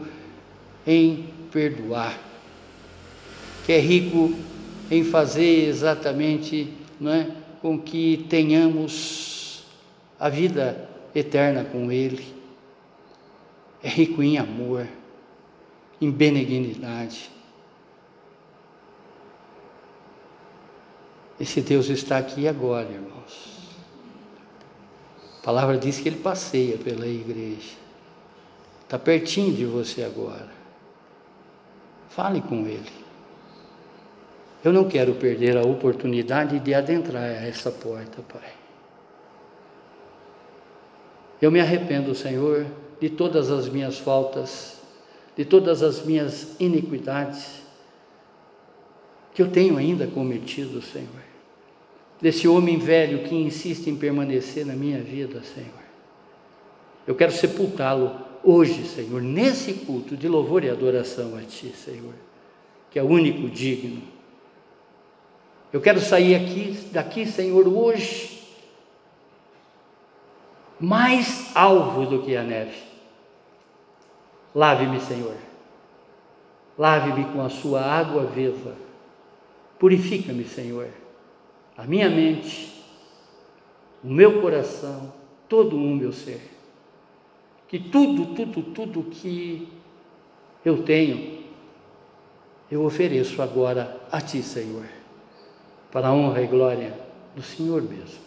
em 0.86 1.28
perdoar, 1.52 2.18
que 3.66 3.74
é 3.74 3.80
rico 3.80 4.34
em 4.92 5.04
fazer 5.04 5.68
exatamente 5.68 6.72
não 7.00 7.12
é, 7.12 7.28
com 7.62 7.80
que 7.80 8.26
tenhamos 8.30 9.64
a 10.20 10.30
vida 10.30 10.90
eterna 11.16 11.64
com 11.64 11.92
Ele. 11.92 12.26
É 13.82 13.90
rico 13.90 14.22
em 14.22 14.38
amor, 14.38 14.88
em 16.00 16.12
benignidade. 16.12 17.30
Esse 21.44 21.60
Deus 21.60 21.90
está 21.90 22.20
aqui 22.20 22.48
agora, 22.48 22.90
irmãos. 22.90 23.60
A 25.40 25.44
palavra 25.44 25.78
diz 25.78 26.00
que 26.00 26.08
ele 26.08 26.20
passeia 26.20 26.78
pela 26.78 27.06
igreja. 27.06 27.76
Está 28.84 28.98
pertinho 28.98 29.54
de 29.54 29.66
você 29.66 30.04
agora. 30.04 30.50
Fale 32.08 32.40
com 32.40 32.66
ele. 32.66 32.90
Eu 34.64 34.72
não 34.72 34.88
quero 34.88 35.16
perder 35.16 35.58
a 35.58 35.64
oportunidade 35.64 36.62
de 36.62 36.74
adentrar 36.74 37.26
essa 37.26 37.70
porta, 37.70 38.22
Pai. 38.22 38.54
Eu 41.42 41.52
me 41.52 41.60
arrependo, 41.60 42.16
Senhor, 42.16 42.66
de 43.02 43.10
todas 43.10 43.52
as 43.52 43.68
minhas 43.68 43.98
faltas, 43.98 44.80
de 45.36 45.44
todas 45.44 45.84
as 45.84 46.06
minhas 46.06 46.56
iniquidades 46.58 47.62
que 49.34 49.42
eu 49.42 49.52
tenho 49.52 49.76
ainda 49.76 50.08
cometido, 50.08 50.82
Senhor 50.82 51.23
desse 52.24 52.48
homem 52.48 52.78
velho 52.78 53.28
que 53.28 53.36
insiste 53.36 53.90
em 53.90 53.98
permanecer 53.98 54.66
na 54.66 54.74
minha 54.74 55.02
vida, 55.02 55.44
Senhor. 55.44 55.84
Eu 57.06 57.16
quero 57.16 57.34
sepultá-lo 57.34 58.18
hoje, 58.42 58.86
Senhor, 58.86 59.22
nesse 59.22 59.74
culto 59.74 60.16
de 60.16 60.30
louvor 60.30 60.64
e 60.64 60.70
adoração 60.70 61.36
a 61.36 61.42
Ti, 61.42 61.74
Senhor, 61.76 62.14
que 62.90 62.98
é 62.98 63.04
o 63.04 63.08
único 63.08 63.50
digno. 63.50 64.02
Eu 65.74 65.82
quero 65.82 66.00
sair 66.00 66.36
aqui, 66.36 66.72
daqui, 66.94 67.26
Senhor, 67.26 67.68
hoje, 67.68 68.42
mais 70.80 71.54
alvo 71.54 72.06
do 72.06 72.22
que 72.22 72.38
a 72.38 72.44
neve. 72.44 72.84
Lave-me, 74.56 75.02
Senhor. 75.02 75.36
Lave-me 76.78 77.26
com 77.34 77.42
a 77.42 77.50
sua 77.50 77.82
água 77.82 78.24
viva. 78.28 78.78
Purifica-me, 79.78 80.46
Senhor 80.46 81.03
a 81.78 81.84
minha 81.84 82.10
mente, 82.10 82.84
o 84.04 84.08
meu 84.08 84.42
coração, 84.42 85.14
todo 85.48 85.76
o 85.76 85.96
meu 85.96 86.12
ser. 86.12 86.52
Que 87.68 87.80
tudo, 87.80 88.36
tudo, 88.36 88.62
tudo 88.62 89.04
que 89.04 89.68
eu 90.64 90.84
tenho, 90.84 91.44
eu 92.70 92.86
ofereço 92.86 93.42
agora 93.42 94.02
a 94.12 94.22
Ti, 94.22 94.42
Senhor, 94.42 94.86
para 95.92 96.08
a 96.08 96.14
honra 96.14 96.42
e 96.42 96.48
glória 96.48 96.98
do 97.36 97.42
Senhor 97.42 97.82
mesmo. 97.82 98.22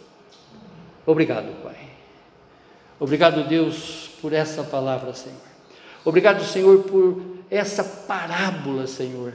Obrigado, 1.05 1.63
Pai. 1.63 1.89
Obrigado, 2.99 3.47
Deus, 3.47 4.09
por 4.21 4.33
essa 4.33 4.63
palavra, 4.63 5.13
Senhor. 5.13 5.37
Obrigado, 6.03 6.43
Senhor, 6.43 6.83
por 6.83 7.21
essa 7.49 7.83
parábola, 7.83 8.87
Senhor, 8.87 9.33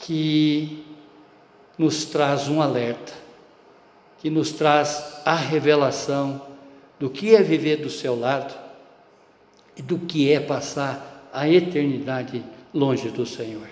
que 0.00 0.84
nos 1.78 2.06
traz 2.06 2.48
um 2.48 2.60
alerta, 2.60 3.12
que 4.18 4.30
nos 4.30 4.52
traz 4.52 5.20
a 5.24 5.34
revelação 5.34 6.40
do 6.98 7.10
que 7.10 7.34
é 7.34 7.42
viver 7.42 7.76
do 7.76 7.90
seu 7.90 8.18
lado 8.18 8.54
e 9.76 9.82
do 9.82 9.98
que 9.98 10.32
é 10.32 10.40
passar 10.40 11.28
a 11.32 11.48
eternidade 11.48 12.42
longe 12.72 13.10
do 13.10 13.26
Senhor. 13.26 13.68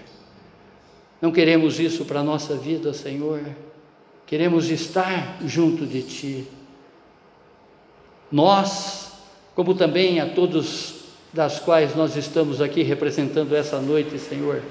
Não 1.21 1.33
queremos 1.33 1.81
isso 1.81 2.05
para 2.05 2.21
a 2.21 2.25
nossa 2.25 2.55
vida, 2.55 2.93
Senhor. 2.93 3.41
Queremos 4.27 4.69
estar 4.69 5.39
junto 5.47 5.87
de 5.87 6.03
Ti. 6.03 6.47
Nós, 8.31 9.13
como 9.55 9.75
também 9.75 10.21
a 10.21 10.29
todos 10.29 11.05
das 11.33 11.59
quais 11.59 11.97
nós 11.97 12.17
estamos 12.17 12.61
aqui 12.61 12.83
representando 12.83 13.57
essa 13.57 13.81
noite, 13.81 14.19
Senhor, 14.19 14.63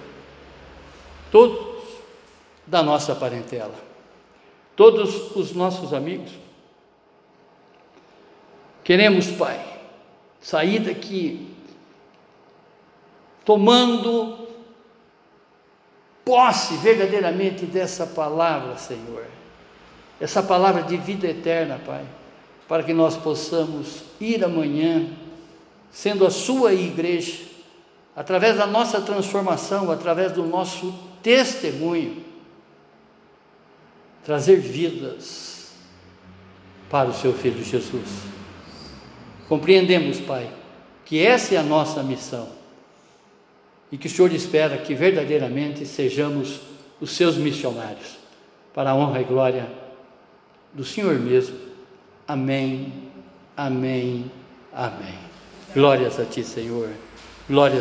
todos 1.32 1.73
da 2.66 2.82
nossa 2.82 3.14
parentela, 3.16 3.76
todos 4.76 5.36
os 5.36 5.54
nossos 5.54 5.94
amigos. 5.94 6.32
Queremos, 8.84 9.28
Pai, 9.28 9.64
sair 10.42 10.80
daqui 10.80 11.54
tomando 13.46 14.48
posse 16.24 16.76
verdadeiramente 16.78 17.66
dessa 17.66 18.06
palavra, 18.06 18.78
Senhor, 18.78 19.26
essa 20.20 20.42
palavra 20.42 20.84
de 20.84 20.96
vida 20.98 21.28
eterna, 21.28 21.80
Pai, 21.86 22.06
para 22.68 22.84
que 22.84 22.94
nós 22.94 23.18
possamos 23.18 24.04
ir 24.20 24.44
amanhã, 24.44 25.08
sendo 25.92 26.26
a 26.26 26.32
Sua 26.32 26.74
igreja, 26.74 27.44
através 28.16 28.58
da 28.58 28.66
nossa 28.66 29.02
transformação, 29.02 29.92
através 29.92 30.32
do 30.32 30.44
nosso 30.44 30.94
testemunho, 31.22 32.23
trazer 34.24 34.58
vidas 34.58 35.74
para 36.90 37.10
o 37.10 37.14
seu 37.14 37.34
filho 37.34 37.64
Jesus. 37.64 38.10
Compreendemos, 39.48 40.20
Pai, 40.20 40.50
que 41.06 41.20
essa 41.20 41.56
é 41.56 41.58
a 41.58 41.64
nossa 41.64 42.02
missão. 42.04 42.48
e 43.92 43.98
que 43.98 44.08
o 44.08 44.10
Senhor 44.10 44.34
espera 44.34 44.76
que 44.76 44.96
verdadeiramente 44.96 45.86
sejamos 45.86 46.62
os 47.00 47.12
seus 47.12 47.38
missionários, 47.38 48.18
para 48.74 48.90
a 48.90 48.96
honra 48.96 49.22
e 49.22 49.24
glória 49.24 49.70
do 50.74 50.84
Senhor 50.84 51.14
mesmo. 51.20 51.56
Amém, 52.28 52.92
amém, 53.56 54.32
amém. 54.74 55.14
Glórias 55.76 56.20
a 56.20 56.26
Ti, 56.26 56.44
Senhor. 56.44 56.90
Glórias 57.48 57.72